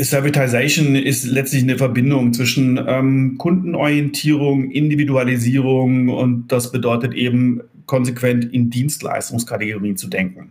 [0.00, 8.70] Servitization ist letztlich eine Verbindung zwischen ähm, Kundenorientierung, Individualisierung und das bedeutet eben konsequent in
[8.70, 10.50] Dienstleistungskategorien zu denken.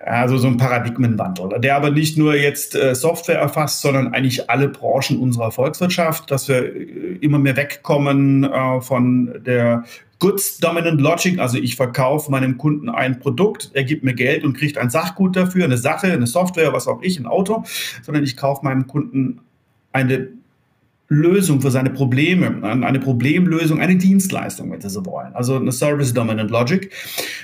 [0.00, 4.68] Also so ein Paradigmenwandel, der aber nicht nur jetzt äh, Software erfasst, sondern eigentlich alle
[4.68, 9.84] Branchen unserer Volkswirtschaft, dass wir äh, immer mehr wegkommen äh, von der
[10.20, 14.54] Goods Dominant Logic, also ich verkaufe meinem Kunden ein Produkt, er gibt mir Geld und
[14.56, 17.64] kriegt ein Sachgut dafür, eine Sache, eine Software, was auch ich, ein Auto,
[18.02, 19.40] sondern ich kaufe meinem Kunden
[19.92, 20.28] eine
[21.08, 25.32] Lösung für seine Probleme, eine Problemlösung, eine Dienstleistung, wenn Sie so wollen.
[25.34, 26.92] Also eine Service Dominant Logic.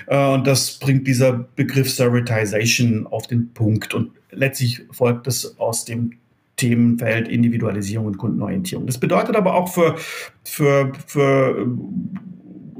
[0.07, 3.94] Äh, und das bringt dieser Begriff Servitization auf den Punkt.
[3.94, 6.12] Und letztlich folgt es aus dem
[6.57, 8.87] Themenfeld Individualisierung und Kundenorientierung.
[8.87, 9.96] Das bedeutet aber auch für,
[10.44, 11.66] für, für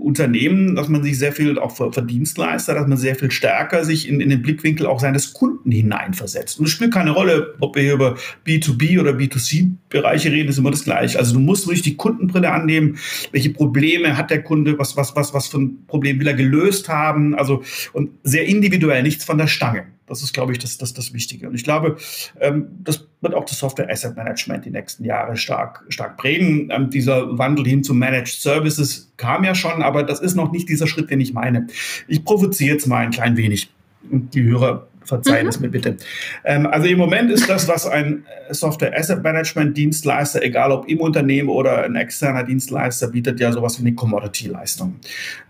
[0.05, 4.09] Unternehmen, dass man sich sehr viel, auch für, Dienstleister, dass man sehr viel stärker sich
[4.09, 6.59] in, in den Blickwinkel auch seines Kunden hineinversetzt.
[6.59, 10.71] Und es spielt keine Rolle, ob wir hier über B2B oder B2C-Bereiche reden, ist immer
[10.71, 11.19] das Gleiche.
[11.19, 12.99] Also du musst wirklich die Kundenbrille annehmen.
[13.33, 14.79] Welche Probleme hat der Kunde?
[14.79, 17.35] Was, was, was, was für ein Problem will er gelöst haben?
[17.35, 17.63] Also,
[17.93, 19.94] und sehr individuell, nichts von der Stange.
[20.07, 21.49] Das ist, glaube ich, das, das, das Wichtige.
[21.49, 21.97] Und ich glaube,
[22.41, 26.69] ähm, das wird auch das Software Asset Management die nächsten Jahre stark, stark prägen.
[26.71, 30.69] Ähm, dieser Wandel hin zu Managed Services kam ja schon, aber das ist noch nicht
[30.69, 31.67] dieser Schritt, den ich meine.
[32.07, 33.71] Ich provoziere jetzt mal ein klein wenig.
[34.03, 35.51] Die Hörer Verzeihen mhm.
[35.51, 35.97] es mir bitte.
[36.45, 41.01] Ähm, also im Moment ist das, was ein Software Asset Management Dienstleister, egal ob im
[41.01, 44.97] Unternehmen oder ein externer Dienstleister, bietet ja sowas wie eine Commodity-Leistung.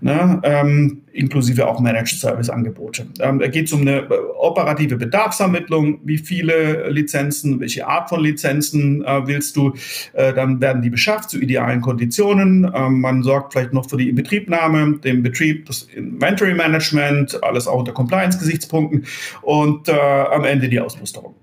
[0.00, 0.40] Ne?
[0.42, 3.06] Ähm, inklusive auch Managed Service Angebote.
[3.20, 6.00] Ähm, da geht es um eine äh, operative Bedarfsermittlung.
[6.04, 9.74] Wie viele Lizenzen, welche Art von Lizenzen äh, willst du?
[10.12, 12.70] Äh, dann werden die beschafft zu idealen Konditionen.
[12.74, 17.78] Ähm, man sorgt vielleicht noch für die Inbetriebnahme, den Betrieb, das Inventory Management, alles auch
[17.78, 19.04] unter Compliance-Gesichtspunkten
[19.44, 21.34] und äh, am Ende die Ausmusterung.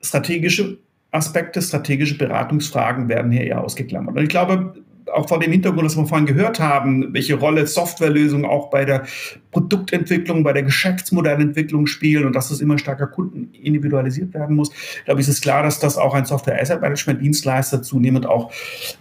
[0.00, 0.78] Strategische
[1.10, 4.16] Aspekte, strategische Beratungsfragen werden hier eher ausgeklammert.
[4.16, 4.74] Und ich glaube,
[5.12, 9.04] auch vor dem Hintergrund, dass wir vorhin gehört haben, welche Rolle Softwarelösungen auch bei der
[9.50, 14.70] Produktentwicklung, bei der Geschäftsmodellentwicklung spielen und dass es immer stärker Kunden individualisiert werden muss,
[15.04, 18.52] glaube ich, ist klar, dass das auch ein Software Asset Management Dienstleister zunehmend auch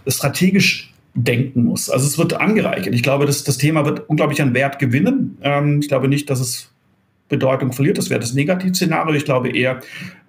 [0.08, 1.89] strategisch denken muss.
[1.89, 2.94] Also es wird angereichert.
[2.94, 5.38] Ich glaube, dass das Thema wird unglaublich an Wert gewinnen.
[5.42, 6.72] Ähm, ich glaube nicht, dass es
[7.30, 7.98] Bedeutung verliert.
[7.98, 9.13] Das wäre das Negativszenario.
[9.13, 9.80] Ich glaube eher,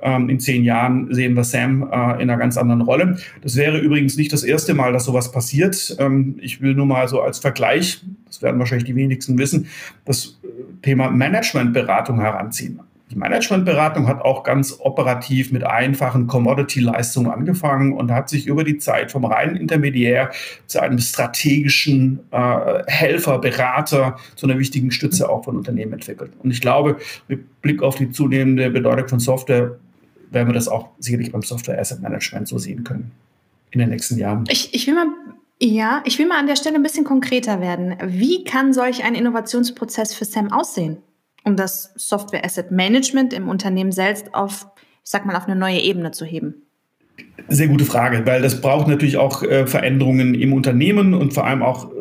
[0.00, 3.18] ähm, in zehn Jahren sehen wir Sam äh, in einer ganz anderen Rolle.
[3.42, 5.96] Das wäre übrigens nicht das erste Mal, dass sowas passiert.
[5.98, 9.66] Ähm, ich will nur mal so als Vergleich, das werden wahrscheinlich die wenigsten wissen,
[10.04, 10.48] das äh,
[10.82, 12.80] Thema Managementberatung heranziehen.
[13.10, 18.78] Die Managementberatung hat auch ganz operativ mit einfachen Commodity-Leistungen angefangen und hat sich über die
[18.78, 20.30] Zeit vom reinen Intermediär
[20.66, 26.32] zu einem strategischen äh, Helfer, Berater, zu einer wichtigen Stütze auch von Unternehmen entwickelt.
[26.40, 29.76] Und ich glaube, mit Blick auf die zunehmende Bedeutung von Software
[30.30, 33.10] werden wir das auch sicherlich beim Software Asset Management so sehen können
[33.72, 34.44] in den nächsten Jahren.
[34.48, 35.06] Ich, ich will mal
[35.62, 37.94] ja, ich will mal an der Stelle ein bisschen konkreter werden.
[38.06, 41.02] Wie kann solch ein Innovationsprozess für Sam aussehen?
[41.44, 45.81] Um das Software Asset Management im Unternehmen selbst auf, ich sag mal, auf eine neue
[45.81, 46.62] Ebene zu heben?
[47.48, 51.62] Sehr gute Frage, weil das braucht natürlich auch äh, Veränderungen im Unternehmen und vor allem
[51.62, 52.00] auch äh,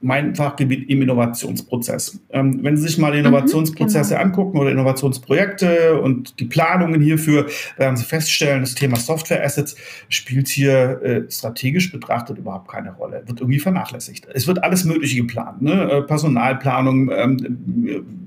[0.00, 2.18] mein Fachgebiet im Innovationsprozess.
[2.30, 4.30] Ähm, wenn Sie sich mal Innovationsprozesse mhm, genau.
[4.30, 9.76] angucken oder Innovationsprojekte und die Planungen hierfür, werden Sie feststellen, das Thema Software Assets
[10.08, 14.26] spielt hier äh, strategisch betrachtet überhaupt keine Rolle, wird irgendwie vernachlässigt.
[14.32, 15.90] Es wird alles Mögliche geplant, ne?
[15.90, 18.19] Äh, Personalplanung, ähm,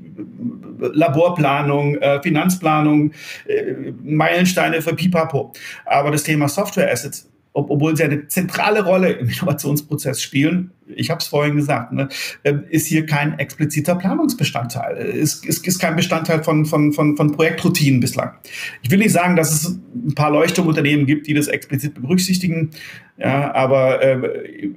[0.80, 3.12] Laborplanung, äh, Finanzplanung,
[3.46, 5.54] äh, Meilensteine für Pipapo.
[5.86, 11.10] Aber das Thema Software Assets ob, obwohl sie eine zentrale Rolle im Innovationsprozess spielen, ich
[11.10, 12.10] habe es vorhin gesagt, ne,
[12.44, 14.98] ähm, ist hier kein expliziter Planungsbestandteil.
[14.98, 18.34] Ist, ist, ist kein Bestandteil von, von, von, von Projektroutinen bislang.
[18.82, 22.72] Ich will nicht sagen, dass es ein paar Leuchtturmunternehmen gibt, die das explizit berücksichtigen,
[23.18, 24.70] ja, aber äh,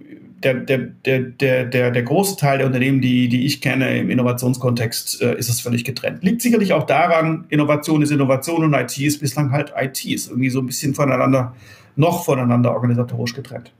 [0.42, 4.10] der, der, der, der, der, der große Teil der Unternehmen, die, die ich kenne im
[4.10, 6.22] Innovationskontext, äh, ist es völlig getrennt.
[6.22, 10.50] Liegt sicherlich auch daran, Innovation ist Innovation und IT ist bislang halt IT, ist irgendwie
[10.50, 11.54] so ein bisschen voneinander,
[11.96, 13.72] noch voneinander organisatorisch getrennt.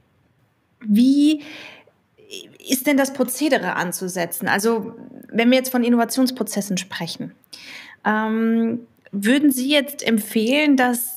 [0.85, 1.41] Wie
[2.69, 4.47] ist denn das Prozedere anzusetzen?
[4.47, 4.93] Also,
[5.31, 7.33] wenn wir jetzt von Innovationsprozessen sprechen,
[8.05, 8.79] ähm,
[9.11, 11.16] würden Sie jetzt empfehlen, dass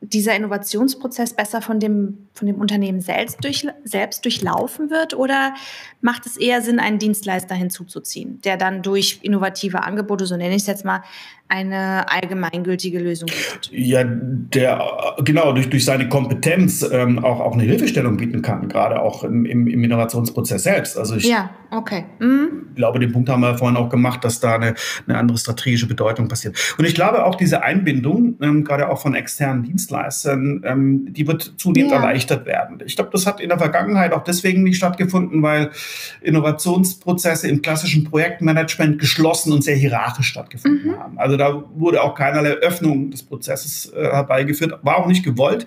[0.00, 5.14] dieser Innovationsprozess besser von dem, von dem Unternehmen selbst, durch, selbst durchlaufen wird?
[5.14, 5.54] Oder
[6.00, 10.62] macht es eher Sinn, einen Dienstleister hinzuzuziehen, der dann durch innovative Angebote, so nenne ich
[10.62, 11.02] es jetzt mal,
[11.48, 13.70] eine allgemeingültige Lösung bietet.
[13.72, 14.82] Ja, der
[15.24, 19.44] genau durch, durch seine Kompetenz ähm, auch, auch eine Hilfestellung bieten kann, gerade auch im,
[19.44, 20.98] im, im Innovationsprozess selbst.
[20.98, 22.04] Also ich ja, okay.
[22.18, 22.74] Mhm.
[22.74, 24.74] glaube, den Punkt haben wir vorhin auch gemacht, dass da eine,
[25.06, 26.56] eine andere strategische Bedeutung passiert.
[26.78, 31.54] Und ich glaube auch diese Einbindung, ähm, gerade auch von externen Dienstleistern, ähm, die wird
[31.58, 31.98] zunehmend ja.
[31.98, 32.82] erleichtert werden.
[32.84, 35.70] Ich glaube, das hat in der Vergangenheit auch deswegen nicht stattgefunden, weil
[36.22, 40.98] Innovationsprozesse im klassischen Projektmanagement geschlossen und sehr hierarchisch stattgefunden mhm.
[40.98, 41.18] haben.
[41.18, 45.66] Also also da wurde auch keinerlei Öffnung des Prozesses äh, herbeigeführt, war auch nicht gewollt.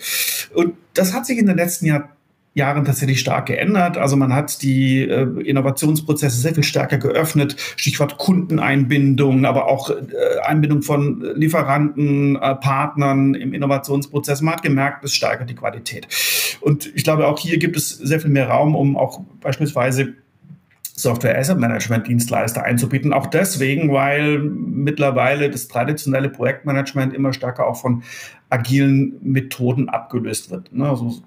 [0.54, 2.10] Und das hat sich in den letzten Jahr,
[2.56, 3.98] Jahren tatsächlich stark geändert.
[3.98, 7.56] Also man hat die äh, Innovationsprozesse sehr viel stärker geöffnet.
[7.78, 9.96] Stichwort Kundeneinbindung, aber auch äh,
[10.44, 14.42] Einbindung von Lieferanten, äh, Partnern im Innovationsprozess.
[14.42, 16.08] Man hat gemerkt, es steigert die Qualität.
[16.60, 20.16] Und ich glaube, auch hier gibt es sehr viel mehr Raum, um auch beispielsweise
[21.02, 23.14] Software Asset Management Dienstleister einzubieten.
[23.14, 28.04] Auch deswegen, weil mittlerweile das traditionelle Projektmanagement immer stärker auch von
[28.50, 30.74] agilen Methoden abgelöst wird.
[30.74, 30.90] Ne?
[30.90, 31.22] Also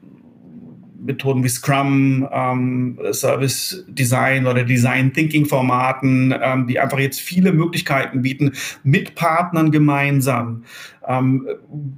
[1.04, 7.52] Methoden wie Scrum, ähm, Service Design oder Design Thinking Formaten, ähm, die einfach jetzt viele
[7.52, 8.52] Möglichkeiten bieten,
[8.84, 10.64] mit Partnern gemeinsam
[11.06, 11.46] ähm,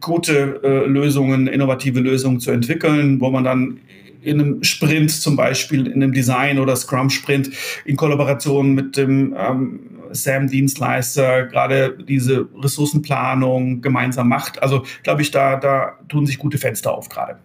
[0.00, 3.80] gute äh, Lösungen, innovative Lösungen zu entwickeln, wo man dann
[4.24, 7.50] in einem Sprint zum Beispiel, in einem Design- oder Scrum-Sprint
[7.84, 14.62] in Kollaboration mit dem ähm, SAM-Dienstleister gerade diese Ressourcenplanung gemeinsam macht.
[14.62, 17.38] Also glaube ich, da, da tun sich gute Fenster auf gerade.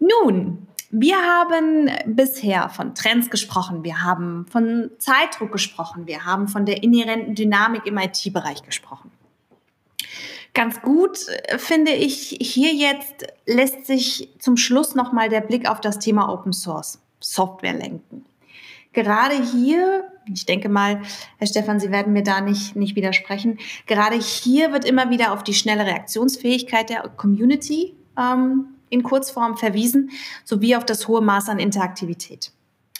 [0.00, 6.64] Nun, wir haben bisher von Trends gesprochen, wir haben von Zeitdruck gesprochen, wir haben von
[6.64, 9.07] der inhärenten Dynamik im IT-Bereich gesprochen.
[10.58, 15.70] Ganz gut äh, finde ich hier jetzt lässt sich zum Schluss noch mal der Blick
[15.70, 18.24] auf das Thema Open Source Software lenken.
[18.92, 21.00] Gerade hier, ich denke mal,
[21.36, 25.44] Herr Stefan, Sie werden mir da nicht, nicht widersprechen, gerade hier wird immer wieder auf
[25.44, 30.10] die schnelle Reaktionsfähigkeit der Community ähm, in Kurzform verwiesen,
[30.42, 32.50] sowie auf das hohe Maß an Interaktivität.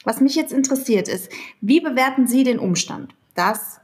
[0.05, 1.29] Was mich jetzt interessiert ist,
[1.61, 3.81] wie bewerten Sie den Umstand, dass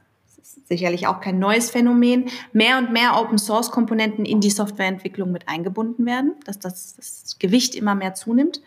[0.67, 6.33] sicherlich auch kein neues Phänomen, mehr und mehr Open-Source-Komponenten in die Softwareentwicklung mit eingebunden werden,
[6.45, 8.61] dass das, das Gewicht immer mehr zunimmt.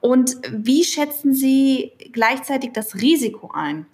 [0.00, 3.86] Und wie schätzen Sie gleichzeitig das Risiko ein?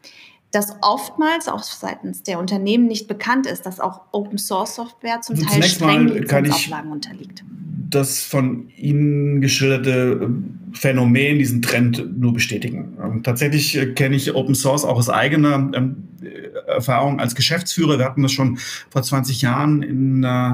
[0.53, 5.39] dass oftmals auch seitens der Unternehmen nicht bekannt ist, dass auch Open Source Software zum
[5.39, 7.45] Teil strengen Lizenzauflagen unterliegt
[7.91, 12.97] das von Ihnen geschilderte äh, Phänomen, diesen Trend nur bestätigen.
[13.03, 16.09] Ähm, tatsächlich äh, kenne ich Open Source auch aus eigener ähm,
[16.67, 17.99] Erfahrung als Geschäftsführer.
[17.99, 18.59] Wir hatten das schon
[18.91, 20.51] vor 20 Jahren in äh,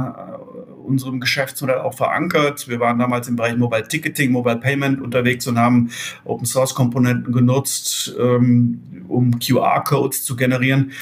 [0.85, 2.69] unserem Geschäftsmodell auch verankert.
[2.69, 5.91] Wir waren damals im Bereich Mobile Ticketing, Mobile Payment unterwegs und haben
[6.25, 10.93] Open Source Komponenten genutzt, ähm, um QR-Codes zu generieren.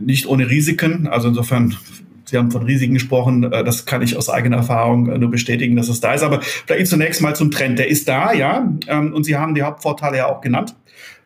[0.00, 1.08] Nicht ohne Risiken.
[1.08, 1.76] Also insofern
[2.24, 3.44] Sie haben von Risiken gesprochen.
[3.52, 6.22] Äh, das kann ich aus eigener Erfahrung äh, nur bestätigen, dass es da ist.
[6.22, 7.78] Aber vielleicht zunächst mal zum Trend.
[7.78, 8.72] Der ist da, ja.
[8.88, 10.74] Ähm, und Sie haben die Hauptvorteile ja auch genannt.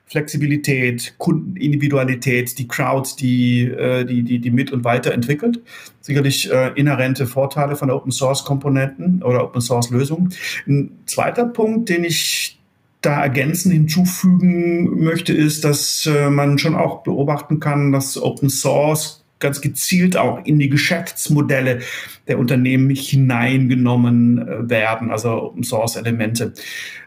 [0.07, 5.61] Flexibilität, Kundenindividualität, die Crowd, die, äh, die, die, die mit und weiterentwickelt.
[6.01, 10.33] Sicherlich inhärente Vorteile von Open Source Komponenten oder Open Source Lösungen.
[10.67, 12.59] Ein zweiter Punkt, den ich
[13.03, 19.61] da ergänzend hinzufügen möchte, ist, dass man schon auch beobachten kann, dass Open Source ganz
[19.61, 21.81] gezielt auch in die Geschäftsmodelle
[22.27, 26.53] der Unternehmen hineingenommen äh, werden, also Open Source Elemente,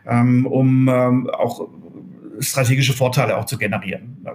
[0.06, 1.68] ähm, um ähm, auch
[2.40, 4.26] strategische Vorteile auch zu generieren.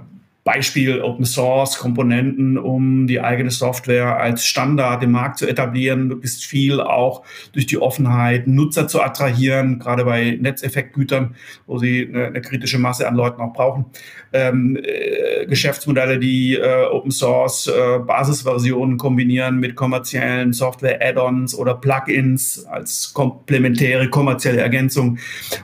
[0.47, 6.45] Beispiel Open Source Komponenten, um die eigene Software als Standard im Markt zu etablieren, möglichst
[6.45, 11.35] viel auch durch die Offenheit Nutzer zu attrahieren, gerade bei Netzeffektgütern,
[11.67, 13.87] wo sie eine, eine kritische Masse an Leuten auch brauchen.
[14.33, 22.65] Ähm, äh, Geschäftsmodelle, die äh, Open Source äh, Basisversionen kombinieren mit kommerziellen Software-Add-ons oder Plugins
[22.67, 25.19] als komplementäre kommerzielle Ergänzung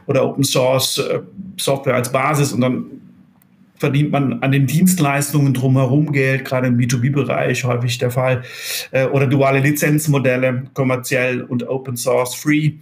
[0.07, 1.21] oder Open Source äh,
[1.57, 2.87] Software als Basis und dann
[3.83, 8.43] verdient man an den Dienstleistungen drumherum Geld, gerade im B2B-Bereich häufig der Fall.
[8.93, 12.75] Äh, oder duale Lizenzmodelle, kommerziell und Open Source Free,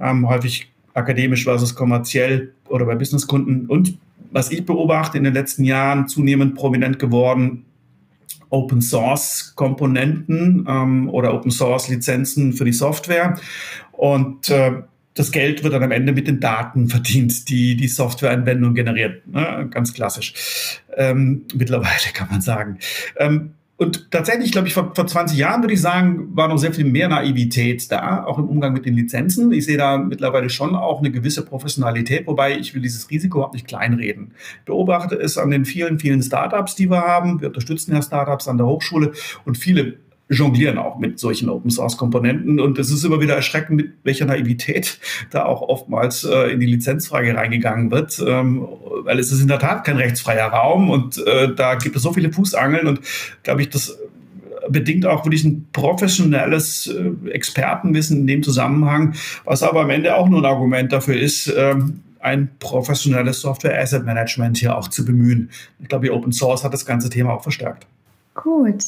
[0.00, 3.66] ähm, häufig akademisch versus kommerziell oder bei Businesskunden.
[3.66, 3.98] Und
[4.30, 7.66] was ich beobachte in den letzten Jahren zunehmend prominent geworden,
[8.48, 13.38] Open Source Komponenten ähm, oder Open Source Lizenzen für die Software.
[13.92, 14.72] Und äh,
[15.20, 19.26] das Geld wird dann am Ende mit den Daten verdient, die die Softwareanwendung generiert.
[19.26, 19.68] Ne?
[19.70, 20.80] Ganz klassisch.
[20.96, 22.78] Ähm, mittlerweile kann man sagen.
[23.18, 26.72] Ähm, und tatsächlich, glaube ich, vor, vor 20 Jahren würde ich sagen, war noch sehr
[26.72, 29.52] viel mehr Naivität da, auch im Umgang mit den Lizenzen.
[29.52, 33.54] Ich sehe da mittlerweile schon auch eine gewisse Professionalität, wobei ich will dieses Risiko überhaupt
[33.54, 34.32] nicht kleinreden.
[34.58, 37.40] Ich beobachte es an den vielen, vielen Startups, die wir haben.
[37.40, 39.12] Wir unterstützen ja Startups an der Hochschule
[39.44, 39.96] und viele
[40.30, 42.60] jonglieren auch mit solchen Open Source Komponenten.
[42.60, 44.98] Und es ist immer wieder erschreckend, mit welcher Naivität
[45.30, 48.66] da auch oftmals äh, in die Lizenzfrage reingegangen wird, ähm,
[49.04, 52.12] weil es ist in der Tat kein rechtsfreier Raum und äh, da gibt es so
[52.12, 53.00] viele Fußangeln und
[53.42, 53.98] glaube ich, das
[54.68, 59.14] bedingt auch wirklich ein professionelles äh, Expertenwissen in dem Zusammenhang,
[59.44, 64.04] was aber am Ende auch nur ein Argument dafür ist, ähm, ein professionelles Software Asset
[64.04, 65.50] Management hier auch zu bemühen.
[65.80, 67.86] Ich glaube, Open Source hat das ganze Thema auch verstärkt.
[68.34, 68.84] Gut.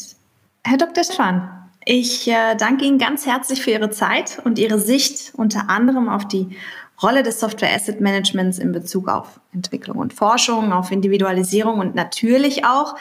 [0.64, 1.02] Herr Dr.
[1.04, 1.50] Schwan,
[1.84, 6.28] ich äh, danke Ihnen ganz herzlich für Ihre Zeit und Ihre Sicht unter anderem auf
[6.28, 6.56] die
[7.02, 12.64] Rolle des Software Asset Managements in Bezug auf Entwicklung und Forschung, auf Individualisierung und natürlich
[12.64, 12.94] auch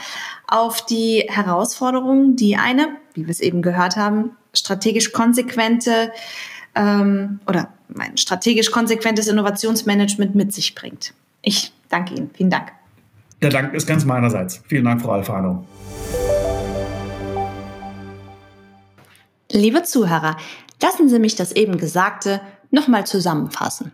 [0.47, 6.11] auf die Herausforderungen, die eine, wie wir es eben gehört haben, strategisch konsequente
[6.73, 11.13] ähm, oder ein strategisch konsequentes Innovationsmanagement mit sich bringt.
[11.43, 12.31] Ich danke Ihnen.
[12.33, 12.71] Vielen Dank.
[13.41, 14.63] Der Dank ist ganz meinerseits.
[14.67, 15.65] Vielen Dank, Frau Alfano.
[19.53, 20.37] Liebe Zuhörer,
[20.81, 22.39] lassen Sie mich das eben Gesagte
[22.69, 23.91] nochmal zusammenfassen.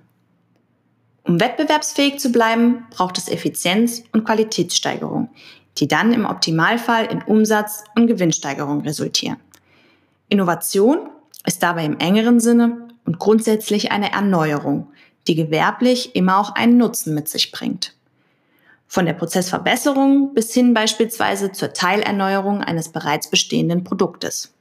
[1.23, 5.29] Um wettbewerbsfähig zu bleiben, braucht es Effizienz und Qualitätssteigerung,
[5.77, 9.37] die dann im Optimalfall in Umsatz und Gewinnsteigerung resultieren.
[10.29, 11.09] Innovation
[11.45, 14.91] ist dabei im engeren Sinne und grundsätzlich eine Erneuerung,
[15.27, 17.95] die gewerblich immer auch einen Nutzen mit sich bringt.
[18.85, 24.53] Von der Prozessverbesserung bis hin beispielsweise zur Teilerneuerung eines bereits bestehenden Produktes.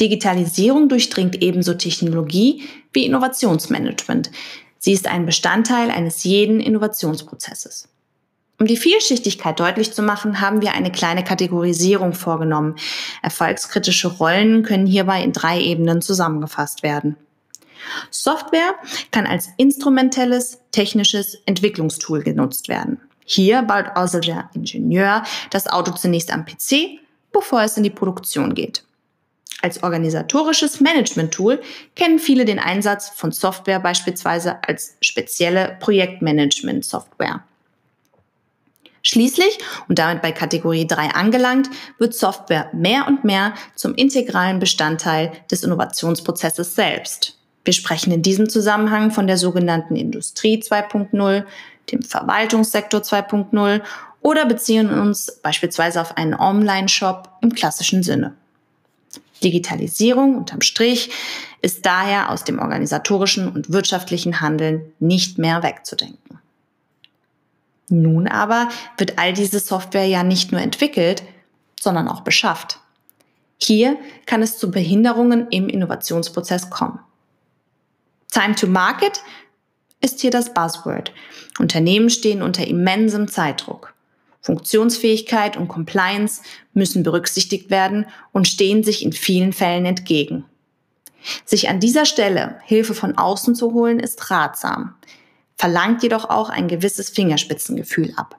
[0.00, 4.30] Digitalisierung durchdringt ebenso Technologie wie Innovationsmanagement.
[4.78, 7.88] Sie ist ein Bestandteil eines jeden Innovationsprozesses.
[8.58, 12.76] Um die Vielschichtigkeit deutlich zu machen, haben wir eine kleine Kategorisierung vorgenommen.
[13.22, 17.16] Erfolgskritische Rollen können hierbei in drei Ebenen zusammengefasst werden.
[18.10, 18.74] Software
[19.10, 23.00] kann als instrumentelles, technisches Entwicklungstool genutzt werden.
[23.24, 27.00] Hier baut also der Ingenieur das Auto zunächst am PC,
[27.32, 28.84] bevor es in die Produktion geht.
[29.62, 31.62] Als organisatorisches Management-Tool
[31.94, 37.42] kennen viele den Einsatz von Software beispielsweise als spezielle Projektmanagement-Software.
[39.06, 45.32] Schließlich, und damit bei Kategorie 3 angelangt, wird Software mehr und mehr zum integralen Bestandteil
[45.50, 47.38] des Innovationsprozesses selbst.
[47.64, 51.44] Wir sprechen in diesem Zusammenhang von der sogenannten Industrie 2.0,
[51.92, 53.82] dem Verwaltungssektor 2.0
[54.22, 58.34] oder beziehen uns beispielsweise auf einen Online-Shop im klassischen Sinne.
[59.44, 61.10] Digitalisierung unterm Strich
[61.62, 66.38] ist daher aus dem organisatorischen und wirtschaftlichen Handeln nicht mehr wegzudenken.
[67.88, 71.22] Nun aber wird all diese Software ja nicht nur entwickelt,
[71.80, 72.80] sondern auch beschafft.
[73.58, 76.98] Hier kann es zu Behinderungen im Innovationsprozess kommen.
[78.30, 79.22] Time to Market
[80.00, 81.12] ist hier das Buzzword.
[81.58, 83.93] Unternehmen stehen unter immensem Zeitdruck.
[84.44, 86.42] Funktionsfähigkeit und Compliance
[86.74, 90.44] müssen berücksichtigt werden und stehen sich in vielen Fällen entgegen.
[91.46, 94.96] Sich an dieser Stelle Hilfe von außen zu holen, ist ratsam,
[95.56, 98.38] verlangt jedoch auch ein gewisses Fingerspitzengefühl ab.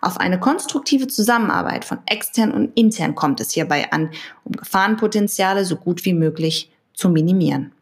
[0.00, 4.10] Auf eine konstruktive Zusammenarbeit von extern und intern kommt es hierbei an,
[4.44, 7.72] um Gefahrenpotenziale so gut wie möglich zu minimieren.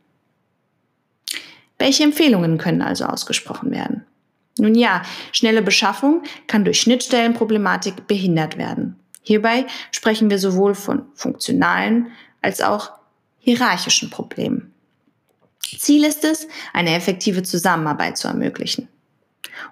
[1.78, 4.04] Welche Empfehlungen können also ausgesprochen werden?
[4.58, 5.02] Nun ja,
[5.32, 8.96] schnelle Beschaffung kann durch Schnittstellenproblematik behindert werden.
[9.22, 12.92] Hierbei sprechen wir sowohl von funktionalen als auch
[13.38, 14.72] hierarchischen Problemen.
[15.76, 18.88] Ziel ist es, eine effektive Zusammenarbeit zu ermöglichen.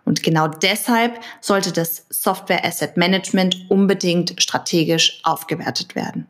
[0.05, 6.26] Und genau deshalb sollte das Software Asset Management unbedingt strategisch aufgewertet werden.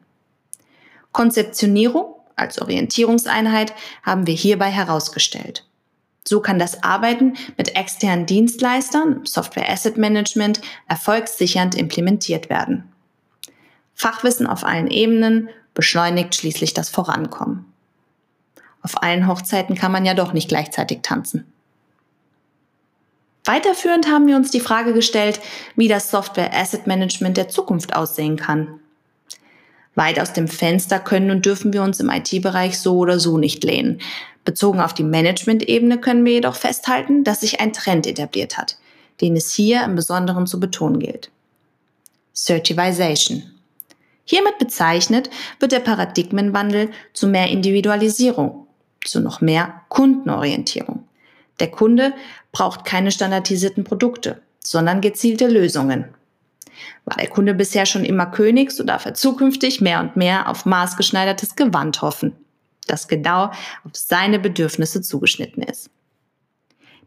[1.13, 5.67] Konzeptionierung als Orientierungseinheit haben wir hierbei herausgestellt.
[6.29, 12.91] So kann das Arbeiten mit externen Dienstleistern, Software Asset Management, erfolgssichernd implementiert werden.
[13.95, 17.65] Fachwissen auf allen Ebenen beschleunigt schließlich das Vorankommen.
[18.83, 21.45] Auf allen Hochzeiten kann man ja doch nicht gleichzeitig tanzen.
[23.45, 25.41] Weiterführend haben wir uns die Frage gestellt,
[25.77, 28.81] wie das Software Asset Management der Zukunft aussehen kann.
[29.97, 33.65] Weit aus dem Fenster können und dürfen wir uns im IT-Bereich so oder so nicht
[33.65, 34.01] lehnen.
[34.45, 38.77] Bezogen auf die Management-Ebene können wir jedoch festhalten, dass sich ein Trend etabliert hat,
[39.21, 41.31] den es hier im Besonderen zu betonen gilt.
[42.35, 43.43] Certivization.
[44.25, 45.31] Hiermit bezeichnet
[45.61, 48.67] wird der Paradigmenwandel zu mehr Individualisierung,
[49.05, 51.05] zu noch mehr Kundenorientierung.
[51.59, 52.13] Der Kunde
[52.53, 56.07] braucht keine standardisierten Produkte, sondern gezielte Lösungen.
[57.05, 60.67] War der Kunde bisher schon immer König, so darf er zukünftig mehr und mehr auf
[60.67, 62.35] maßgeschneidertes Gewand hoffen
[62.87, 63.47] das genau
[63.85, 65.91] auf seine Bedürfnisse zugeschnitten ist.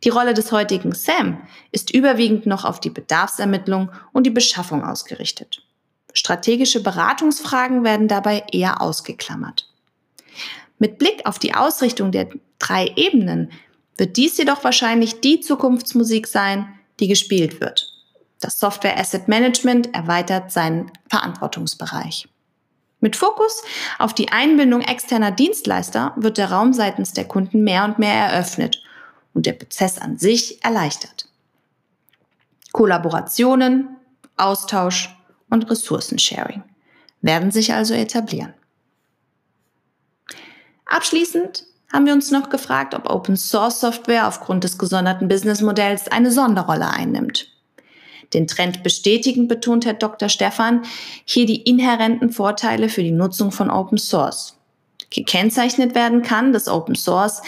[0.03, 1.41] Die Rolle des heutigen Sam
[1.71, 5.63] ist überwiegend noch auf die Bedarfsermittlung und die Beschaffung ausgerichtet.
[6.13, 9.69] Strategische Beratungsfragen werden dabei eher ausgeklammert.
[10.77, 13.51] Mit Blick auf die Ausrichtung der drei Ebenen
[13.97, 17.88] wird dies jedoch wahrscheinlich die Zukunftsmusik sein, die gespielt wird.
[18.39, 22.27] Das Software Asset Management erweitert seinen Verantwortungsbereich.
[23.01, 23.63] Mit Fokus
[23.97, 28.83] auf die Einbindung externer Dienstleister wird der Raum seitens der Kunden mehr und mehr eröffnet
[29.33, 31.27] und der Prozess an sich erleichtert.
[32.71, 33.97] Kollaborationen,
[34.37, 35.15] Austausch
[35.49, 36.63] und Ressourcensharing
[37.21, 38.53] werden sich also etablieren.
[40.85, 46.31] Abschließend haben wir uns noch gefragt, ob Open Source Software aufgrund des gesonderten Businessmodells eine
[46.31, 47.47] Sonderrolle einnimmt.
[48.33, 50.29] Den Trend bestätigen, betont Herr Dr.
[50.29, 50.83] Stefan,
[51.25, 54.55] hier die inhärenten Vorteile für die Nutzung von Open Source.
[55.09, 57.41] Gekennzeichnet werden kann, dass Open Source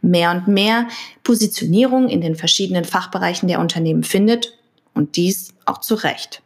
[0.00, 0.86] mehr und mehr
[1.24, 4.56] Positionierung in den verschiedenen Fachbereichen der Unternehmen findet
[4.94, 6.42] und dies auch zu Recht.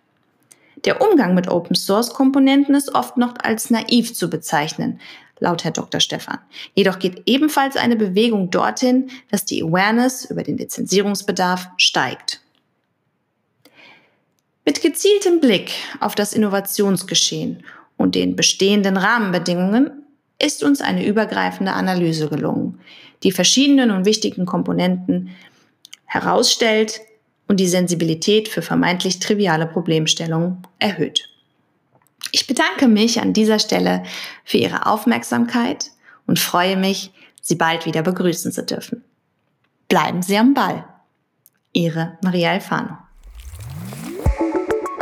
[0.85, 5.01] Der Umgang mit Open Source Komponenten ist oft noch als naiv zu bezeichnen,
[5.39, 6.01] laut Herr Dr.
[6.01, 6.39] Stefan.
[6.75, 12.41] Jedoch geht ebenfalls eine Bewegung dorthin, dass die Awareness über den Lizenzierungsbedarf steigt.
[14.65, 17.65] Mit gezieltem Blick auf das Innovationsgeschehen
[17.99, 19.91] und den bestehenden Rahmenbedingungen
[20.39, 22.81] ist uns eine übergreifende Analyse gelungen,
[23.23, 25.31] die verschiedenen und wichtigen Komponenten
[26.07, 27.01] herausstellt
[27.47, 31.29] und die Sensibilität für vermeintlich triviale Problemstellungen erhöht.
[32.33, 34.03] Ich bedanke mich an dieser Stelle
[34.45, 35.91] für Ihre Aufmerksamkeit
[36.27, 37.11] und freue mich,
[37.43, 39.05] Sie bald wieder begrüßen zu dürfen.
[39.89, 40.85] Bleiben Sie am Ball.
[41.73, 43.04] Ihre Maria Alfano.